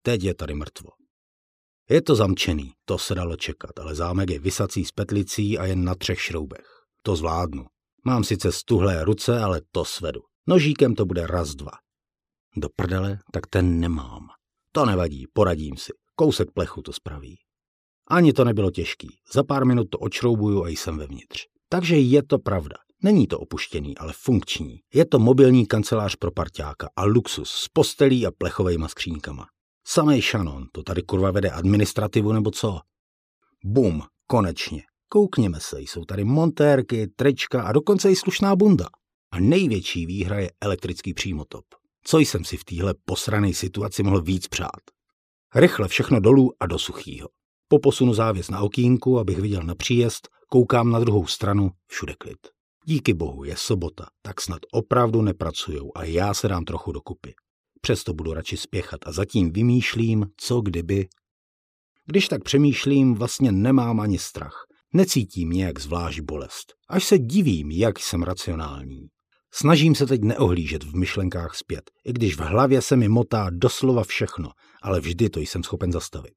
Teď 0.01 0.23
je 0.23 0.33
tady 0.33 0.53
mrtvo. 0.53 0.89
Je 1.89 2.01
to 2.01 2.15
zamčený, 2.15 2.71
to 2.85 2.97
se 2.97 3.15
dalo 3.15 3.35
čekat, 3.35 3.79
ale 3.79 3.95
zámek 3.95 4.29
je 4.29 4.39
vysací 4.39 4.85
s 4.85 4.91
petlicí 4.91 5.57
a 5.57 5.65
jen 5.65 5.83
na 5.83 5.95
třech 5.95 6.21
šroubech. 6.21 6.67
To 7.03 7.15
zvládnu. 7.15 7.65
Mám 8.05 8.23
sice 8.23 8.51
stuhlé 8.51 9.03
ruce, 9.03 9.39
ale 9.39 9.61
to 9.71 9.85
svedu. 9.85 10.21
Nožíkem 10.47 10.95
to 10.95 11.05
bude 11.05 11.27
raz, 11.27 11.55
dva. 11.55 11.71
Do 12.55 12.69
prdele, 12.75 13.19
tak 13.31 13.47
ten 13.47 13.79
nemám. 13.79 14.27
To 14.71 14.85
nevadí, 14.85 15.25
poradím 15.33 15.77
si. 15.77 15.91
Kousek 16.15 16.47
plechu 16.53 16.81
to 16.81 16.93
spraví. 16.93 17.37
Ani 18.07 18.33
to 18.33 18.43
nebylo 18.43 18.71
těžký. 18.71 19.07
Za 19.33 19.43
pár 19.43 19.65
minut 19.65 19.87
to 19.89 19.97
odšroubuju 19.97 20.65
a 20.65 20.69
jsem 20.69 20.97
vevnitř. 20.97 21.45
Takže 21.69 21.95
je 21.95 22.23
to 22.23 22.39
pravda. 22.39 22.75
Není 23.03 23.27
to 23.27 23.39
opuštěný, 23.39 23.97
ale 23.97 24.13
funkční. 24.15 24.79
Je 24.93 25.05
to 25.05 25.19
mobilní 25.19 25.65
kancelář 25.65 26.15
pro 26.15 26.31
parťáka 26.31 26.89
a 26.95 27.03
luxus 27.05 27.49
s 27.49 27.67
postelí 27.67 28.25
a 28.25 28.31
plechovejma 28.31 28.87
skřínkama. 28.87 29.45
Samej 29.87 30.21
Shannon, 30.21 30.65
to 30.71 30.83
tady 30.83 31.01
kurva 31.01 31.31
vede 31.31 31.49
administrativu 31.49 32.33
nebo 32.33 32.51
co? 32.51 32.79
Bum, 33.65 34.03
konečně. 34.27 34.83
Koukněme 35.09 35.59
se, 35.59 35.81
jsou 35.81 36.05
tady 36.05 36.23
montérky, 36.23 37.07
trička 37.15 37.63
a 37.63 37.71
dokonce 37.71 38.11
i 38.11 38.15
slušná 38.15 38.55
bunda. 38.55 38.85
A 39.31 39.39
největší 39.39 40.05
výhra 40.05 40.39
je 40.39 40.51
elektrický 40.61 41.13
přímotop. 41.13 41.65
Co 42.03 42.19
jsem 42.19 42.45
si 42.45 42.57
v 42.57 42.63
téhle 42.63 42.93
posrané 43.05 43.53
situaci 43.53 44.03
mohl 44.03 44.21
víc 44.21 44.47
přát? 44.47 44.81
Rychle 45.55 45.87
všechno 45.87 46.19
dolů 46.19 46.51
a 46.59 46.65
do 46.65 46.79
suchýho. 46.79 47.29
Po 47.67 47.79
posunu 47.79 48.13
závěs 48.13 48.49
na 48.49 48.59
okýnku, 48.59 49.19
abych 49.19 49.37
viděl 49.37 49.63
na 49.63 49.75
příjezd, 49.75 50.27
koukám 50.49 50.91
na 50.91 50.99
druhou 50.99 51.27
stranu, 51.27 51.71
všude 51.87 52.13
klid. 52.19 52.58
Díky 52.85 53.13
bohu, 53.13 53.43
je 53.43 53.55
sobota, 53.57 54.05
tak 54.21 54.41
snad 54.41 54.59
opravdu 54.71 55.21
nepracujou 55.21 55.91
a 55.95 56.03
já 56.03 56.33
se 56.33 56.47
dám 56.47 56.65
trochu 56.65 56.91
dokupy. 56.91 57.33
Přesto 57.81 58.13
budu 58.13 58.33
radši 58.33 58.57
spěchat 58.57 58.99
a 59.05 59.11
zatím 59.11 59.51
vymýšlím, 59.51 60.25
co 60.37 60.61
kdyby. 60.61 61.07
Když 62.05 62.27
tak 62.27 62.43
přemýšlím, 62.43 63.15
vlastně 63.15 63.51
nemám 63.51 63.99
ani 63.99 64.19
strach. 64.19 64.65
Necítím 64.93 65.49
nějak 65.49 65.79
zvlášť 65.79 66.19
bolest. 66.19 66.73
Až 66.89 67.03
se 67.03 67.17
divím, 67.17 67.71
jak 67.71 67.99
jsem 67.99 68.23
racionální. 68.23 69.07
Snažím 69.53 69.95
se 69.95 70.05
teď 70.05 70.21
neohlížet 70.21 70.83
v 70.83 70.95
myšlenkách 70.95 71.55
zpět, 71.55 71.91
i 72.05 72.13
když 72.13 72.35
v 72.35 72.39
hlavě 72.39 72.81
se 72.81 72.95
mi 72.95 73.07
motá 73.07 73.49
doslova 73.49 74.03
všechno, 74.03 74.49
ale 74.81 74.99
vždy 74.99 75.29
to 75.29 75.39
jsem 75.39 75.63
schopen 75.63 75.91
zastavit. 75.91 76.33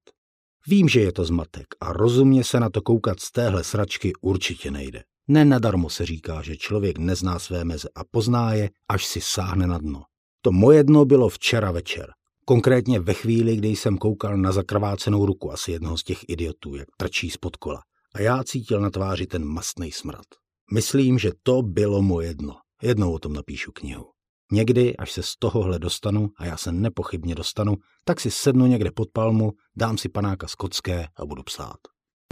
Vím, 0.67 0.89
že 0.89 1.01
je 1.01 1.13
to 1.13 1.25
zmatek 1.25 1.67
a 1.81 1.93
rozumně 1.93 2.45
se 2.45 2.61
na 2.61 2.71
to 2.71 2.83
koukat 2.83 3.21
z 3.21 3.33
téhle 3.33 3.65
sračky 3.65 4.13
určitě 4.21 4.71
nejde. 4.71 5.03
Nenadarmo 5.29 5.91
se 5.91 6.07
říká, 6.07 6.43
že 6.43 6.57
člověk 6.57 6.99
nezná 6.99 7.39
své 7.39 7.65
meze 7.65 7.89
a 7.95 8.01
pozná 8.11 8.55
je, 8.55 8.71
až 8.89 9.07
si 9.07 9.21
sáhne 9.21 9.67
na 9.67 9.79
dno. 9.79 10.03
To 10.41 10.53
moje 10.53 10.85
dno 10.85 11.05
bylo 11.05 11.29
včera 11.29 11.71
večer. 11.71 12.13
Konkrétně 12.45 13.01
ve 13.01 13.15
chvíli, 13.15 13.57
kdy 13.57 13.69
jsem 13.69 13.99
koukal 13.99 14.37
na 14.37 14.53
zakrvácenou 14.53 15.27
ruku 15.27 15.53
asi 15.53 15.73
jednoho 15.73 15.99
z 15.99 16.03
těch 16.03 16.19
idiotů, 16.29 16.77
jak 16.77 16.89
trčí 16.97 17.31
spod 17.31 17.57
kola. 17.57 17.83
A 18.15 18.21
já 18.21 18.45
cítil 18.45 18.81
na 18.81 18.91
tváři 18.91 19.27
ten 19.27 19.45
mastný 19.45 19.93
smrad. 19.93 20.25
Myslím, 20.73 21.19
že 21.19 21.33
to 21.43 21.63
bylo 21.63 22.03
moje 22.03 22.35
dno. 22.35 22.55
Jednou 22.83 23.13
o 23.13 23.19
tom 23.19 23.33
napíšu 23.33 23.73
knihu. 23.73 24.05
Někdy, 24.53 24.97
až 24.97 25.13
se 25.13 25.23
z 25.23 25.35
tohohle 25.39 25.79
dostanu, 25.79 26.29
a 26.39 26.47
já 26.47 26.57
se 26.57 26.73
nepochybně 26.73 27.35
dostanu, 27.35 27.77
tak 28.05 28.21
si 28.21 28.31
sednu 28.31 28.67
někde 28.67 28.91
pod 28.91 29.09
palmu, 29.13 29.53
dám 29.77 29.99
si 29.99 30.09
panáka 30.09 30.49
skotské 30.49 31.07
a 31.17 31.27
budu 31.27 31.43
psát. 31.43 31.77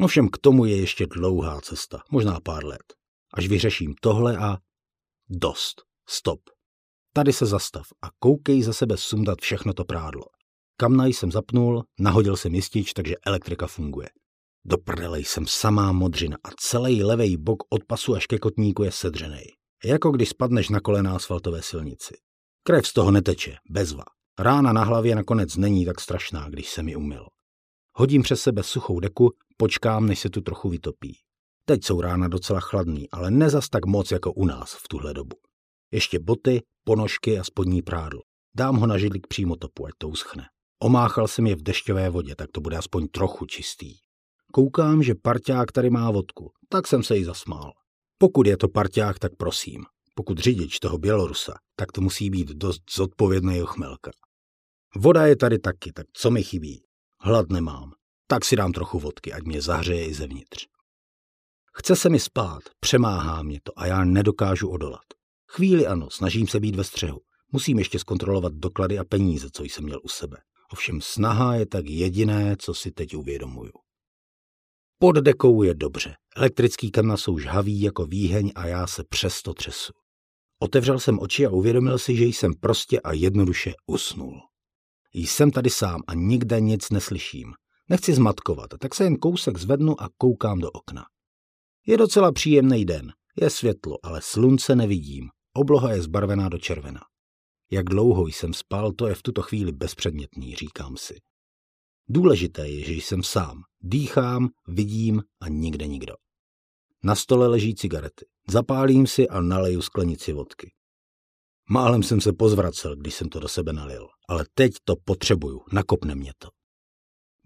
No 0.00 0.07
všem 0.07 0.28
k 0.28 0.38
tomu 0.38 0.64
je 0.64 0.76
ještě 0.76 1.07
dlouhá 1.07 1.61
cesta, 1.61 2.02
možná 2.11 2.40
pár 2.40 2.64
let. 2.64 2.95
Až 3.35 3.49
vyřeším 3.49 3.95
tohle 4.00 4.38
a... 4.38 4.59
Dost. 5.28 5.83
Stop. 6.09 6.40
Tady 7.14 7.33
se 7.33 7.47
zastav 7.47 7.87
a 8.02 8.09
koukej 8.19 8.62
za 8.62 8.73
sebe 8.73 8.97
sundat 8.97 9.38
všechno 9.40 9.73
to 9.73 9.85
prádlo. 9.85 10.25
Kamna 10.76 11.07
jsem 11.07 11.33
zapnul, 11.33 11.85
nahodil 11.99 12.37
jsem 12.37 12.54
jistič, 12.54 12.92
takže 12.92 13.14
elektrika 13.26 13.66
funguje. 13.66 14.09
Do 14.64 14.78
prdele 14.78 15.21
jsem 15.21 15.47
samá 15.47 15.92
modřina 15.92 16.37
a 16.45 16.49
celý 16.61 17.04
levý 17.04 17.37
bok 17.37 17.62
od 17.71 17.85
pasu 17.85 18.14
až 18.14 18.26
ke 18.26 18.38
kotníku 18.38 18.83
je 18.83 18.92
sedřený. 18.92 19.45
Jako 19.85 20.11
když 20.11 20.28
spadneš 20.28 20.69
na 20.69 20.80
kolena 20.80 21.16
asfaltové 21.16 21.62
silnici. 21.62 22.14
Krev 22.62 22.87
z 22.87 22.92
toho 22.92 23.11
neteče, 23.11 23.57
bezva. 23.71 24.04
Rána 24.38 24.73
na 24.73 24.85
hlavě 24.85 25.14
nakonec 25.14 25.57
není 25.57 25.85
tak 25.85 26.00
strašná, 26.00 26.49
když 26.49 26.71
se 26.71 26.83
mi 26.83 26.97
umyl. 26.97 27.26
Hodím 28.00 28.23
přes 28.23 28.42
sebe 28.42 28.62
suchou 28.62 29.00
deku, 29.00 29.30
počkám, 29.57 30.07
než 30.07 30.21
se 30.21 30.30
tu 30.30 30.40
trochu 30.40 30.69
vytopí. 30.69 31.19
Teď 31.64 31.85
jsou 31.85 32.00
rána 32.00 32.28
docela 32.28 32.61
chladný, 32.61 33.11
ale 33.11 33.30
nezas 33.30 33.69
tak 33.69 33.87
moc 33.87 34.11
jako 34.11 34.33
u 34.33 34.45
nás 34.45 34.75
v 34.75 34.88
tuhle 34.88 35.14
dobu. 35.14 35.37
Ještě 35.92 36.19
boty, 36.19 36.62
ponožky 36.85 37.38
a 37.38 37.45
spodní 37.45 37.83
prádlo. 37.83 38.21
Dám 38.57 38.76
ho 38.76 38.87
na 38.87 38.99
židli 38.99 39.21
k 39.21 39.26
přímotopu, 39.26 39.87
ať 39.87 39.92
to 39.99 40.09
uschne. 40.09 40.45
Omáchal 40.83 41.28
jsem 41.28 41.47
je 41.47 41.57
v 41.57 41.62
dešťové 41.62 42.11
vodě, 42.11 42.35
tak 42.35 42.50
to 42.52 42.61
bude 42.61 42.76
aspoň 42.76 43.09
trochu 43.09 43.47
čistý. 43.47 43.95
Koukám, 44.52 45.02
že 45.02 45.14
parťák 45.14 45.73
tady 45.73 45.90
má 45.90 46.11
vodku, 46.11 46.50
tak 46.69 46.87
jsem 46.87 47.02
se 47.02 47.16
jí 47.16 47.25
zasmál. 47.25 47.73
Pokud 48.19 48.47
je 48.47 48.57
to 48.57 48.69
parťák, 48.69 49.19
tak 49.19 49.33
prosím. 49.37 49.85
Pokud 50.14 50.38
řidič 50.38 50.78
toho 50.78 50.99
Bělorusa, 50.99 51.54
tak 51.76 51.92
to 51.92 52.00
musí 52.00 52.30
být 52.30 52.49
dost 52.49 52.83
zodpovědný 52.97 53.62
ochmelka. 53.62 54.11
Voda 54.97 55.26
je 55.26 55.37
tady 55.37 55.59
taky, 55.59 55.92
tak 55.92 56.07
co 56.12 56.30
mi 56.30 56.42
chybí? 56.42 56.89
Hlad 57.23 57.50
nemám, 57.50 57.93
tak 58.27 58.45
si 58.45 58.57
dám 58.57 58.73
trochu 58.73 58.99
vodky, 58.99 59.33
ať 59.33 59.43
mě 59.43 59.62
zahřeje 59.62 60.07
i 60.07 60.15
zevnitř. 60.15 60.67
Chce 61.73 61.97
se 61.97 62.09
mi 62.09 62.21
spát, 62.21 62.62
přemáhá 62.81 63.43
mě 63.43 63.61
to 63.62 63.73
a 63.77 63.87
já 63.87 64.05
nedokážu 64.05 64.69
odolat. 64.69 65.05
Chvíli 65.49 65.87
ano, 65.87 66.11
snažím 66.11 66.49
se 66.49 66.61
být 66.61 66.77
ve 66.77 66.85
střehu. 66.85 67.21
Musím 67.53 67.79
ještě 67.79 67.99
zkontrolovat 67.99 68.53
doklady 68.53 68.99
a 68.99 69.05
peníze, 69.05 69.49
co 69.53 69.65
jsem 69.65 69.85
měl 69.85 70.00
u 70.03 70.09
sebe. 70.09 70.37
Ovšem 70.73 71.00
snaha 71.00 71.55
je 71.55 71.67
tak 71.67 71.87
jediné, 71.87 72.57
co 72.59 72.75
si 72.75 72.91
teď 72.91 73.17
uvědomuju. 73.17 73.73
Pod 74.99 75.17
dekou 75.17 75.62
je 75.62 75.75
dobře. 75.75 76.15
Elektrický 76.37 76.91
kamna 76.91 77.17
jsou 77.17 77.39
žhavý 77.39 77.81
jako 77.81 78.05
výheň 78.05 78.53
a 78.55 78.67
já 78.67 78.87
se 78.87 79.05
přesto 79.09 79.55
třesu. 79.55 79.93
Otevřel 80.59 80.99
jsem 80.99 81.19
oči 81.19 81.47
a 81.47 81.50
uvědomil 81.50 81.99
si, 81.99 82.17
že 82.17 82.25
jsem 82.25 82.55
prostě 82.61 83.00
a 83.00 83.12
jednoduše 83.12 83.73
usnul. 83.87 84.41
Jsem 85.12 85.50
tady 85.50 85.71
sám 85.71 86.02
a 86.07 86.14
nikde 86.14 86.61
nic 86.61 86.90
neslyším. 86.90 87.52
Nechci 87.88 88.14
zmatkovat, 88.14 88.71
tak 88.81 88.95
se 88.95 89.05
jen 89.05 89.17
kousek 89.17 89.59
zvednu 89.59 90.02
a 90.02 90.09
koukám 90.19 90.59
do 90.59 90.71
okna. 90.71 91.05
Je 91.87 91.97
docela 91.97 92.33
příjemný 92.33 92.85
den. 92.85 93.12
Je 93.40 93.50
světlo, 93.50 93.99
ale 94.02 94.21
slunce 94.23 94.76
nevidím. 94.76 95.29
Obloha 95.55 95.93
je 95.93 96.02
zbarvená 96.02 96.49
do 96.49 96.59
červena. 96.59 97.00
Jak 97.71 97.87
dlouho 97.87 98.26
jsem 98.26 98.55
spal, 98.55 98.93
to 98.93 99.07
je 99.07 99.14
v 99.14 99.23
tuto 99.23 99.43
chvíli 99.43 99.73
bezpředmětný, 99.73 100.55
říkám 100.55 100.97
si. 100.97 101.17
Důležité 102.09 102.69
je, 102.69 102.85
že 102.85 102.93
jsem 102.93 103.23
sám. 103.23 103.62
Dýchám, 103.81 104.49
vidím 104.69 105.23
a 105.40 105.49
nikde 105.49 105.87
nikdo. 105.87 106.14
Na 107.05 107.14
stole 107.14 107.49
leží 107.49 107.75
cigarety. 107.75 108.26
Zapálím 108.49 109.07
si 109.07 109.29
a 109.29 109.40
naleju 109.40 109.83
sklenici 109.83 110.33
vodky. 110.33 110.73
Málem 111.73 112.03
jsem 112.03 112.21
se 112.21 112.33
pozvracel, 112.33 112.97
když 112.97 113.15
jsem 113.15 113.29
to 113.29 113.41
do 113.41 113.49
sebe 113.49 113.73
nalil, 113.73 114.09
ale 114.29 114.45
teď 114.55 114.73
to 114.85 114.95
potřebuju, 115.05 115.61
nakopne 115.73 116.15
mě 116.15 116.33
to. 116.39 116.49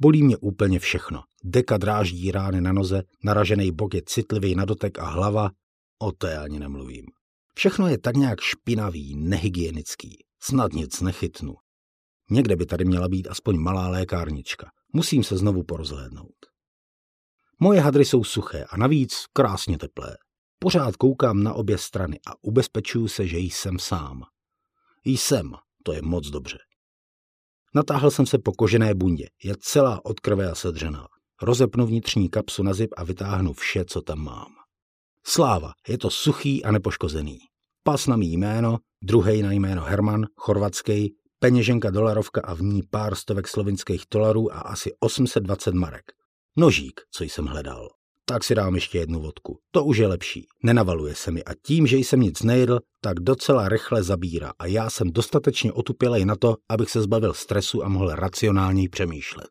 Bolí 0.00 0.22
mě 0.22 0.36
úplně 0.36 0.78
všechno. 0.78 1.22
Deka 1.44 1.76
dráždí 1.76 2.30
rány 2.30 2.60
na 2.60 2.72
noze, 2.72 3.02
naražený 3.24 3.72
bok 3.72 3.94
je 3.94 4.02
citlivý 4.06 4.54
na 4.54 4.64
dotek 4.64 4.98
a 4.98 5.04
hlava, 5.04 5.50
o 6.02 6.12
té 6.12 6.38
ani 6.38 6.58
nemluvím. 6.58 7.04
Všechno 7.54 7.88
je 7.88 7.98
tak 7.98 8.16
nějak 8.16 8.40
špinavý, 8.40 9.16
nehygienický. 9.16 10.24
Snad 10.42 10.72
nic 10.72 11.00
nechytnu. 11.00 11.54
Někde 12.30 12.56
by 12.56 12.66
tady 12.66 12.84
měla 12.84 13.08
být 13.08 13.28
aspoň 13.28 13.56
malá 13.56 13.88
lékárnička. 13.88 14.70
Musím 14.92 15.24
se 15.24 15.36
znovu 15.36 15.62
porozhlédnout. 15.62 16.36
Moje 17.60 17.80
hadry 17.80 18.04
jsou 18.04 18.24
suché 18.24 18.64
a 18.64 18.76
navíc 18.76 19.14
krásně 19.32 19.78
teplé. 19.78 20.16
Pořád 20.64 20.96
koukám 20.96 21.42
na 21.42 21.54
obě 21.54 21.78
strany 21.78 22.20
a 22.26 22.32
ubezpečuju 22.42 23.08
se, 23.08 23.26
že 23.26 23.38
jsem 23.38 23.78
sám. 23.78 24.22
Jsem, 25.04 25.52
to 25.82 25.92
je 25.92 26.02
moc 26.02 26.30
dobře. 26.30 26.58
Natáhl 27.74 28.10
jsem 28.10 28.26
se 28.26 28.38
po 28.38 28.52
kožené 28.52 28.94
bundě, 28.94 29.26
je 29.42 29.54
celá 29.60 30.04
od 30.04 30.20
krve 30.20 30.50
a 30.50 30.54
sedřená. 30.54 31.06
Rozepnu 31.42 31.86
vnitřní 31.86 32.28
kapsu 32.28 32.62
na 32.62 32.74
zip 32.74 32.90
a 32.96 33.04
vytáhnu 33.04 33.52
vše, 33.52 33.84
co 33.84 34.02
tam 34.02 34.18
mám. 34.18 34.52
Sláva, 35.26 35.72
je 35.88 35.98
to 35.98 36.10
suchý 36.10 36.64
a 36.64 36.72
nepoškozený. 36.72 37.38
Pas 37.82 38.06
na 38.06 38.16
mý 38.16 38.32
jméno, 38.32 38.78
druhý 39.02 39.42
na 39.42 39.52
jméno 39.52 39.82
Herman, 39.82 40.26
chorvatský, 40.36 41.14
peněženka 41.38 41.90
dolarovka 41.90 42.40
a 42.44 42.54
v 42.54 42.62
ní 42.62 42.82
pár 42.90 43.14
stovek 43.14 43.48
slovinských 43.48 44.02
dolarů 44.10 44.54
a 44.54 44.60
asi 44.60 44.92
820 45.00 45.74
marek. 45.74 46.12
Nožík, 46.56 47.00
co 47.10 47.24
jsem 47.24 47.46
hledal. 47.46 47.88
Tak 48.26 48.44
si 48.44 48.54
dám 48.54 48.74
ještě 48.74 48.98
jednu 48.98 49.20
vodku. 49.20 49.58
To 49.70 49.84
už 49.84 49.96
je 49.96 50.06
lepší. 50.06 50.46
Nenavaluje 50.62 51.14
se 51.14 51.30
mi 51.30 51.44
a 51.44 51.50
tím, 51.66 51.86
že 51.86 51.96
jsem 51.96 52.20
nic 52.20 52.42
nejedl, 52.42 52.80
tak 53.00 53.20
docela 53.20 53.68
rychle 53.68 54.02
zabírá 54.02 54.52
a 54.58 54.66
já 54.66 54.90
jsem 54.90 55.10
dostatečně 55.10 55.72
otupělej 55.72 56.24
na 56.24 56.36
to, 56.36 56.56
abych 56.68 56.90
se 56.90 57.02
zbavil 57.02 57.34
stresu 57.34 57.84
a 57.84 57.88
mohl 57.88 58.14
racionálněji 58.14 58.88
přemýšlet. 58.88 59.48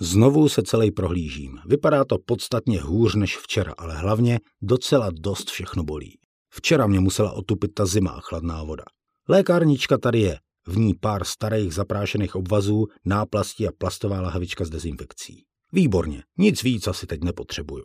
Znovu 0.00 0.48
se 0.48 0.62
celý 0.62 0.90
prohlížím. 0.90 1.58
Vypadá 1.66 2.04
to 2.04 2.16
podstatně 2.26 2.80
hůř 2.80 3.14
než 3.14 3.38
včera, 3.38 3.74
ale 3.78 3.96
hlavně 3.96 4.40
docela 4.62 5.10
dost 5.12 5.50
všechno 5.50 5.84
bolí. 5.84 6.18
Včera 6.50 6.86
mě 6.86 7.00
musela 7.00 7.32
otupit 7.32 7.74
ta 7.74 7.86
zima 7.86 8.10
a 8.10 8.20
chladná 8.20 8.64
voda. 8.64 8.84
Lékárnička 9.28 9.98
tady 9.98 10.20
je, 10.20 10.38
v 10.66 10.78
ní 10.78 10.94
pár 10.94 11.24
starých 11.24 11.74
zaprášených 11.74 12.34
obvazů, 12.34 12.86
náplasti 13.04 13.68
a 13.68 13.70
plastová 13.78 14.20
lahavička 14.20 14.64
s 14.64 14.70
dezinfekcí. 14.70 15.47
Výborně, 15.72 16.22
nic 16.38 16.62
víc 16.62 16.88
asi 16.88 17.06
teď 17.06 17.24
nepotřebuju. 17.24 17.84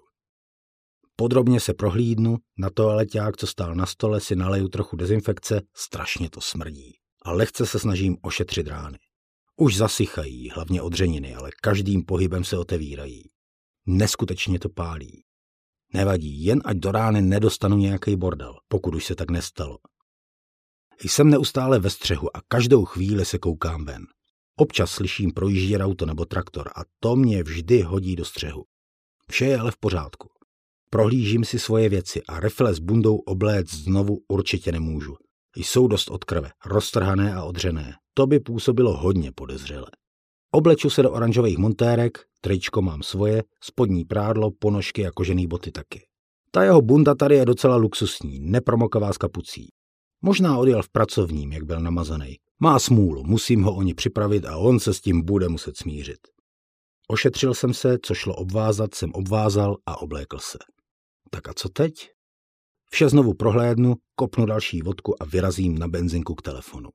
Podrobně 1.16 1.60
se 1.60 1.74
prohlídnu, 1.74 2.38
na 2.58 2.70
toaleťák, 2.70 3.38
co 3.38 3.48
stál 3.48 3.76
na 3.76 3.86
stole, 3.86 4.22
si 4.22 4.36
naleju 4.36 4.68
trochu 4.68 4.96
dezinfekce, 4.96 5.62
strašně 5.76 6.30
to 6.30 6.42
smrdí. 6.42 6.92
A 7.26 7.32
lehce 7.32 7.66
se 7.66 7.80
snažím 7.80 8.18
ošetřit 8.22 8.68
rány. 8.68 8.98
Už 9.56 9.78
zasychají, 9.78 10.50
hlavně 10.50 10.82
odřeniny, 10.82 11.36
ale 11.36 11.52
každým 11.62 12.06
pohybem 12.06 12.44
se 12.44 12.58
otevírají. 12.58 13.24
Neskutečně 13.86 14.60
to 14.60 14.70
pálí. 14.70 15.24
Nevadí, 15.94 16.44
jen 16.44 16.62
ať 16.66 16.78
do 16.78 16.92
rány 16.92 17.22
nedostanu 17.22 17.78
nějaký 17.78 18.16
bordel, 18.16 18.54
pokud 18.68 18.96
už 18.96 19.06
se 19.06 19.16
tak 19.16 19.32
nestalo. 19.32 19.78
Jsem 21.04 21.30
neustále 21.30 21.80
ve 21.80 21.90
střehu 21.90 22.38
a 22.38 22.42
každou 22.48 22.86
chvíli 22.86 23.26
se 23.26 23.38
koukám 23.38 23.86
ven. 23.86 24.06
Občas 24.60 24.92
slyším 24.92 25.32
projíždět 25.32 25.82
auto 25.82 26.06
nebo 26.06 26.26
traktor 26.26 26.70
a 26.76 26.82
to 27.00 27.16
mě 27.16 27.44
vždy 27.44 27.82
hodí 27.82 28.16
do 28.16 28.26
střehu. 28.26 28.64
Vše 29.30 29.46
je 29.46 29.58
ale 29.58 29.72
v 29.72 29.78
pořádku. 29.78 30.30
Prohlížím 30.90 31.44
si 31.44 31.60
svoje 31.60 31.90
věci 31.90 32.22
a 32.24 32.40
rifle 32.40 32.74
s 32.74 32.80
bundou 32.80 33.16
obléct 33.16 33.74
znovu 33.74 34.18
určitě 34.28 34.72
nemůžu. 34.72 35.16
Jsou 35.56 35.88
dost 35.88 36.12
od 36.12 36.24
krve, 36.24 36.52
roztrhané 36.66 37.34
a 37.34 37.44
odřené. 37.44 37.94
To 38.14 38.28
by 38.28 38.40
působilo 38.40 38.98
hodně 38.98 39.32
podezřele. 39.32 39.88
Obleču 40.52 40.90
se 40.90 41.04
do 41.04 41.12
oranžových 41.12 41.58
montérek, 41.58 42.20
tričko 42.42 42.82
mám 42.82 43.04
svoje, 43.04 43.44
spodní 43.64 44.06
prádlo, 44.06 44.52
ponožky 44.60 45.08
a 45.08 45.12
kožený 45.12 45.48
boty 45.48 45.72
taky. 45.72 46.08
Ta 46.52 46.64
jeho 46.64 46.82
bunda 46.82 47.16
tady 47.16 47.36
je 47.36 47.46
docela 47.46 47.76
luxusní, 47.76 48.40
nepromokavá 48.40 49.14
s 49.14 49.18
kapucí. 49.18 49.68
Možná 50.22 50.58
odjel 50.58 50.82
v 50.82 50.90
pracovním, 50.90 51.52
jak 51.52 51.64
byl 51.64 51.80
namazaný. 51.80 52.36
Má 52.64 52.80
smůlu, 52.80 53.24
musím 53.24 53.64
ho 53.64 53.76
oni 53.76 53.94
připravit 53.94 54.46
a 54.46 54.58
on 54.58 54.80
se 54.80 54.94
s 54.94 55.02
tím 55.02 55.22
bude 55.22 55.50
muset 55.50 55.78
smířit. 55.78 56.18
Ošetřil 57.08 57.54
jsem 57.54 57.74
se, 57.74 57.98
co 58.04 58.14
šlo 58.14 58.36
obvázat, 58.36 58.96
jsem 58.96 59.12
obvázal 59.14 59.78
a 59.86 60.02
oblékl 60.02 60.38
se. 60.40 60.58
Tak 61.30 61.50
a 61.50 61.54
co 61.54 61.70
teď? 61.70 61.94
Vše 62.92 63.10
znovu 63.10 63.34
prohlédnu, 63.34 63.96
kopnu 64.16 64.46
další 64.46 64.82
vodku 64.82 65.24
a 65.24 65.26
vyrazím 65.26 65.78
na 65.78 65.88
benzinku 65.88 66.36
k 66.36 66.42
telefonu. 66.42 66.90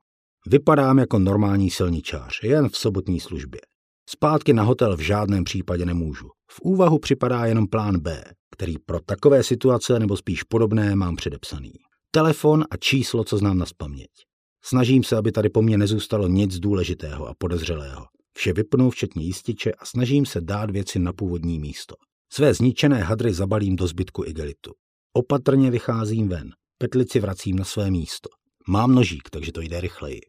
Vypadám 0.47 0.99
jako 0.99 1.19
normální 1.19 1.71
silničář, 1.71 2.43
jen 2.43 2.69
v 2.69 2.77
sobotní 2.77 3.21
službě. 3.21 3.61
Zpátky 4.09 4.53
na 4.53 4.63
hotel 4.63 4.97
v 4.97 5.01
žádném 5.01 5.45
případě 5.45 5.87
nemůžu. 5.87 6.29
V 6.51 6.61
úvahu 6.61 6.99
připadá 6.99 7.47
jenom 7.47 7.67
plán 7.67 7.99
B, 7.99 8.25
který 8.51 8.79
pro 8.79 9.01
takové 9.01 9.43
situace 9.43 9.99
nebo 9.99 10.17
spíš 10.17 10.43
podobné 10.43 10.97
mám 10.97 11.17
předepsaný. 11.17 11.73
Telefon 12.11 12.65
a 12.71 12.77
číslo, 12.77 13.25
co 13.25 13.39
znám 13.39 13.59
na 13.59 13.67
spaměť. 13.67 14.28
Snažím 14.69 15.05
se, 15.05 15.17
aby 15.17 15.33
tady 15.33 15.49
po 15.49 15.63
mně 15.63 15.79
nezůstalo 15.79 16.29
nic 16.29 16.59
důležitého 16.59 17.27
a 17.27 17.35
podezřelého. 17.39 18.07
Vše 18.37 18.53
vypnu, 18.53 18.91
včetně 18.91 19.25
jističe 19.25 19.73
a 19.73 19.87
snažím 19.87 20.27
se 20.27 20.41
dát 20.41 20.71
věci 20.71 20.99
na 20.99 21.13
původní 21.13 21.59
místo. 21.59 21.95
Své 22.33 22.55
zničené 22.55 23.03
hadry 23.03 23.33
zabalím 23.35 23.77
do 23.77 23.87
zbytku 23.87 24.25
igelitu. 24.25 24.73
Opatrně 25.13 25.71
vycházím 25.71 26.29
ven, 26.29 26.51
petlici 26.79 27.21
vracím 27.21 27.57
na 27.57 27.65
své 27.65 27.91
místo. 27.91 28.29
Mám 28.69 28.95
nožík, 28.95 29.31
takže 29.31 29.53
to 29.53 29.61
jde 29.61 29.81
rychleji. 29.81 30.21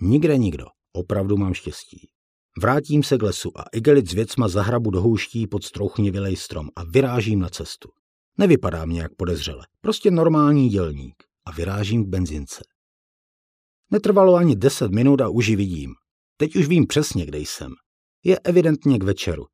Nikde 0.00 0.38
nikdo, 0.38 0.64
opravdu 0.92 1.36
mám 1.36 1.54
štěstí. 1.54 2.08
Vrátím 2.60 3.02
se 3.02 3.18
k 3.18 3.22
lesu 3.22 3.50
a 3.58 3.64
igelit 3.72 4.10
s 4.10 4.12
věcma 4.12 4.48
zahrabu 4.48 4.90
do 4.90 5.00
houští 5.00 5.46
pod 5.46 5.64
strouchnivilej 5.64 6.36
strom 6.36 6.68
a 6.76 6.84
vyrážím 6.84 7.40
na 7.40 7.48
cestu. 7.48 7.88
Nevypadá 8.38 8.84
mě 8.84 9.00
jak 9.00 9.14
podezřele, 9.14 9.66
prostě 9.80 10.10
normální 10.10 10.68
dělník 10.68 11.14
a 11.46 11.52
vyrážím 11.52 12.04
k 12.04 12.08
benzince. 12.08 12.60
Netrvalo 13.90 14.34
ani 14.34 14.56
deset 14.56 14.92
minut 14.92 15.20
a 15.20 15.28
už 15.28 15.46
ji 15.46 15.56
vidím. 15.56 15.94
Teď 16.36 16.56
už 16.56 16.66
vím 16.66 16.86
přesně, 16.86 17.26
kde 17.26 17.38
jsem. 17.38 17.72
Je 18.24 18.38
evidentně 18.38 18.98
k 18.98 19.02
večeru. 19.02 19.46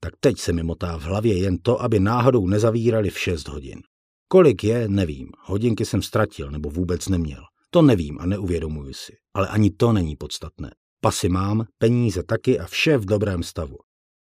Tak 0.00 0.12
teď 0.20 0.38
se 0.38 0.52
mi 0.52 0.62
motá 0.62 0.96
v 0.98 1.02
hlavě 1.02 1.38
jen 1.38 1.58
to, 1.58 1.82
aby 1.82 2.00
náhodou 2.00 2.46
nezavírali 2.46 3.10
v 3.10 3.18
šest 3.18 3.48
hodin. 3.48 3.82
Kolik 4.28 4.64
je, 4.64 4.88
nevím. 4.88 5.28
Hodinky 5.40 5.84
jsem 5.84 6.02
ztratil 6.02 6.50
nebo 6.50 6.70
vůbec 6.70 7.08
neměl. 7.08 7.42
To 7.70 7.82
nevím 7.82 8.18
a 8.20 8.26
neuvědomuji 8.26 8.94
si. 8.94 9.12
Ale 9.34 9.48
ani 9.48 9.70
to 9.70 9.92
není 9.92 10.16
podstatné. 10.16 10.70
Pasy 11.00 11.28
mám, 11.28 11.64
peníze 11.78 12.22
taky 12.22 12.58
a 12.58 12.66
vše 12.66 12.98
v 12.98 13.04
dobrém 13.04 13.42
stavu. 13.42 13.76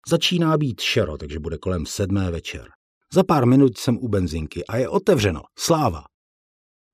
Začíná 0.08 0.56
být 0.56 0.80
šero, 0.80 1.18
takže 1.18 1.38
bude 1.38 1.58
kolem 1.58 1.86
sedmé 1.86 2.30
večer. 2.30 2.68
Za 3.12 3.24
pár 3.24 3.46
minut 3.46 3.78
jsem 3.78 3.98
u 3.98 4.08
benzinky 4.08 4.66
a 4.66 4.76
je 4.76 4.88
otevřeno. 4.88 5.40
Sláva! 5.58 6.04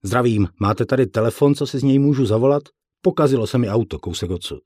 Zdravím, 0.03 0.49
máte 0.61 0.87
tady 0.87 1.07
telefon, 1.07 1.55
co 1.55 1.67
si 1.67 1.79
z 1.79 1.83
něj 1.83 1.99
můžu 1.99 2.27
zavolat? 2.27 2.63
Pokazilo 3.03 3.47
se 3.47 3.59
mi 3.59 3.69
auto 3.69 3.99
kousek 3.99 4.31
odsud. 4.31 4.63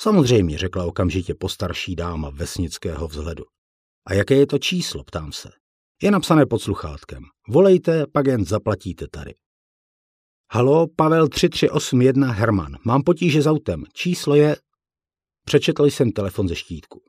Samozřejmě, 0.00 0.58
řekla 0.58 0.84
okamžitě 0.84 1.34
postarší 1.34 1.96
dáma 1.96 2.30
vesnického 2.30 3.08
vzhledu. 3.08 3.44
A 4.06 4.14
jaké 4.14 4.34
je 4.34 4.46
to 4.46 4.58
číslo, 4.58 5.04
ptám 5.04 5.32
se. 5.32 5.50
Je 6.02 6.10
napsané 6.10 6.46
pod 6.46 6.58
sluchátkem. 6.58 7.22
Volejte, 7.48 8.06
pak 8.12 8.26
jen 8.26 8.44
zaplatíte 8.44 9.06
tady. 9.10 9.34
Halo, 10.52 10.86
Pavel 10.96 11.28
3381 11.28 12.32
Herman. 12.32 12.76
Mám 12.84 13.02
potíže 13.02 13.42
s 13.42 13.46
autem. 13.46 13.84
Číslo 13.92 14.34
je... 14.34 14.56
Přečetl 15.44 15.84
jsem 15.84 16.12
telefon 16.12 16.48
ze 16.48 16.56
štítku. 16.56 17.02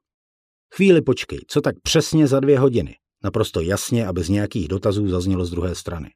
Chvíli 0.76 1.02
počkej, 1.02 1.39
co 1.48 1.62
tak 1.62 1.76
přesně 1.84 2.28
za 2.28 2.39
dvě 2.39 2.60
hodiny? 2.60 2.95
Naprosto 3.24 3.62
jasně 3.62 4.08
a 4.08 4.13
bez 4.13 4.30
nějakých 4.30 4.67
dotazů 4.67 5.08
zaznělo 5.08 5.45
z 5.45 5.52
druhé 5.52 5.76
strany. 5.76 6.10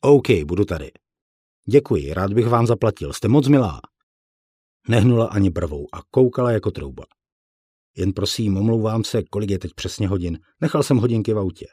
OK, 0.00 0.26
budu 0.44 0.64
tady. 0.64 0.90
Děkuji, 1.70 2.14
rád 2.14 2.32
bych 2.32 2.46
vám 2.46 2.66
zaplatil, 2.66 3.12
jste 3.12 3.28
moc 3.28 3.48
milá. 3.48 3.80
Nehnula 4.88 5.26
ani 5.26 5.50
brvou 5.50 5.86
a 5.92 5.98
koukala 6.10 6.52
jako 6.52 6.70
trouba. 6.70 7.04
Jen 7.96 8.12
prosím, 8.12 8.56
omlouvám 8.56 9.04
se, 9.04 9.22
kolik 9.30 9.50
je 9.50 9.58
teď 9.58 9.74
přesně 9.74 10.08
hodin. 10.08 10.38
Nechal 10.60 10.82
jsem 10.82 10.96
hodinky 10.96 11.32
v 11.32 11.38
autě. 11.38 11.66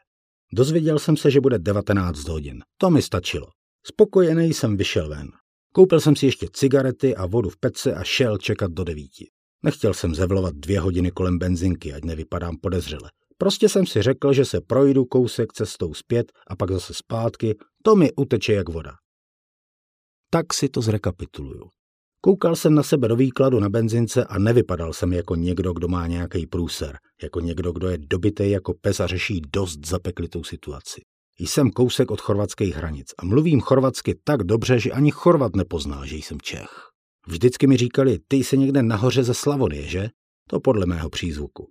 Dozvěděl 0.54 1.00
jsem 1.00 1.18
se, 1.18 1.32
že 1.32 1.42
bude 1.42 1.60
19 1.60 2.28
hodin. 2.28 2.64
To 2.78 2.90
mi 2.90 3.02
stačilo. 3.02 3.48
Spokojený 3.86 4.54
jsem 4.54 4.78
vyšel 4.78 5.10
ven. 5.10 5.28
Koupil 5.74 6.00
jsem 6.00 6.16
si 6.16 6.26
ještě 6.26 6.48
cigarety 6.54 7.16
a 7.16 7.26
vodu 7.26 7.50
v 7.50 7.58
pece 7.58 7.94
a 7.94 8.04
šel 8.04 8.38
čekat 8.38 8.72
do 8.72 8.84
devíti. 8.84 9.30
Nechtěl 9.64 9.94
jsem 9.94 10.16
zevlovat 10.16 10.56
dvě 10.56 10.80
hodiny 10.80 11.12
kolem 11.12 11.40
benzinky, 11.40 11.94
ať 11.94 12.04
nevypadám 12.04 12.58
podezřele. 12.62 13.12
Prostě 13.38 13.70
jsem 13.70 13.86
si 13.86 14.02
řekl, 14.02 14.34
že 14.34 14.46
se 14.46 14.62
projdu 14.62 15.06
kousek 15.06 15.54
cestou 15.54 15.94
zpět 15.94 16.32
a 16.48 16.56
pak 16.56 16.72
zase 16.72 16.94
zpátky, 16.94 17.56
to 17.86 17.96
mi 17.96 18.10
uteče 18.16 18.54
jak 18.54 18.70
voda. 18.70 18.92
Tak 20.30 20.54
si 20.54 20.70
to 20.70 20.82
zrekapituluju. 20.82 21.70
Koukal 22.22 22.56
jsem 22.56 22.76
na 22.76 22.84
sebe 22.84 23.08
do 23.08 23.16
výkladu 23.16 23.60
na 23.60 23.70
benzince 23.70 24.26
a 24.26 24.40
nevypadal 24.40 24.94
jsem 24.94 25.14
jako 25.14 25.36
někdo, 25.36 25.74
kdo 25.74 25.88
má 25.88 26.08
nějaký 26.08 26.48
průser, 26.48 26.98
jako 27.24 27.40
někdo, 27.40 27.72
kdo 27.72 27.90
je 27.90 27.98
dobitý 27.98 28.50
jako 28.52 28.74
pes 28.82 29.00
a 29.00 29.08
řeší 29.08 29.42
dost 29.54 29.86
zapeklitou 29.86 30.44
situaci. 30.44 31.02
Jsem 31.40 31.72
kousek 31.72 32.12
od 32.12 32.22
chorvatských 32.22 32.76
hranic 32.76 33.14
a 33.20 33.26
mluvím 33.26 33.62
chorvatsky 33.62 34.16
tak 34.24 34.44
dobře, 34.44 34.80
že 34.80 34.92
ani 34.92 35.12
Chorvat 35.12 35.56
nepozná, 35.56 36.06
že 36.06 36.16
jsem 36.16 36.42
Čech. 36.42 36.90
Vždycky 37.28 37.68
mi 37.68 37.78
říkali, 37.78 38.20
ty 38.28 38.38
jsi 38.38 38.58
někde 38.58 38.84
nahoře 38.84 39.24
ze 39.24 39.34
Slavonie, 39.34 39.88
že? 39.88 40.10
To 40.50 40.60
podle 40.60 40.86
mého 40.86 41.10
přízvuku. 41.10 41.70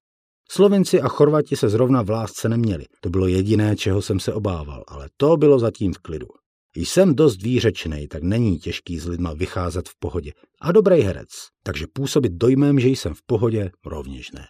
Slovenci 0.51 1.01
a 1.01 1.09
Chorvati 1.09 1.57
se 1.57 1.69
zrovna 1.69 2.03
v 2.03 2.11
lásce 2.11 2.49
neměli. 2.49 2.85
To 3.01 3.11
bylo 3.11 3.27
jediné, 3.27 3.77
čeho 3.77 4.03
jsem 4.03 4.21
se 4.21 4.33
obával, 4.33 4.85
ale 4.89 5.09
to 5.17 5.37
bylo 5.37 5.59
zatím 5.59 5.93
v 5.93 5.99
klidu. 5.99 6.27
Jsem 6.77 7.15
dost 7.15 7.43
výřečný, 7.43 8.09
tak 8.09 8.23
není 8.23 8.59
těžký 8.59 8.99
s 8.99 9.07
lidma 9.07 9.35
vycházet 9.35 9.89
v 9.89 9.93
pohodě. 9.99 10.33
A 10.61 10.73
dobrý 10.73 11.01
herec, 11.01 11.29
takže 11.63 11.87
působit 11.93 12.33
dojmem, 12.33 12.81
že 12.81 12.89
jsem 12.89 13.15
v 13.15 13.23
pohodě, 13.27 13.71
rovněž 13.87 14.31
ne. 14.31 14.47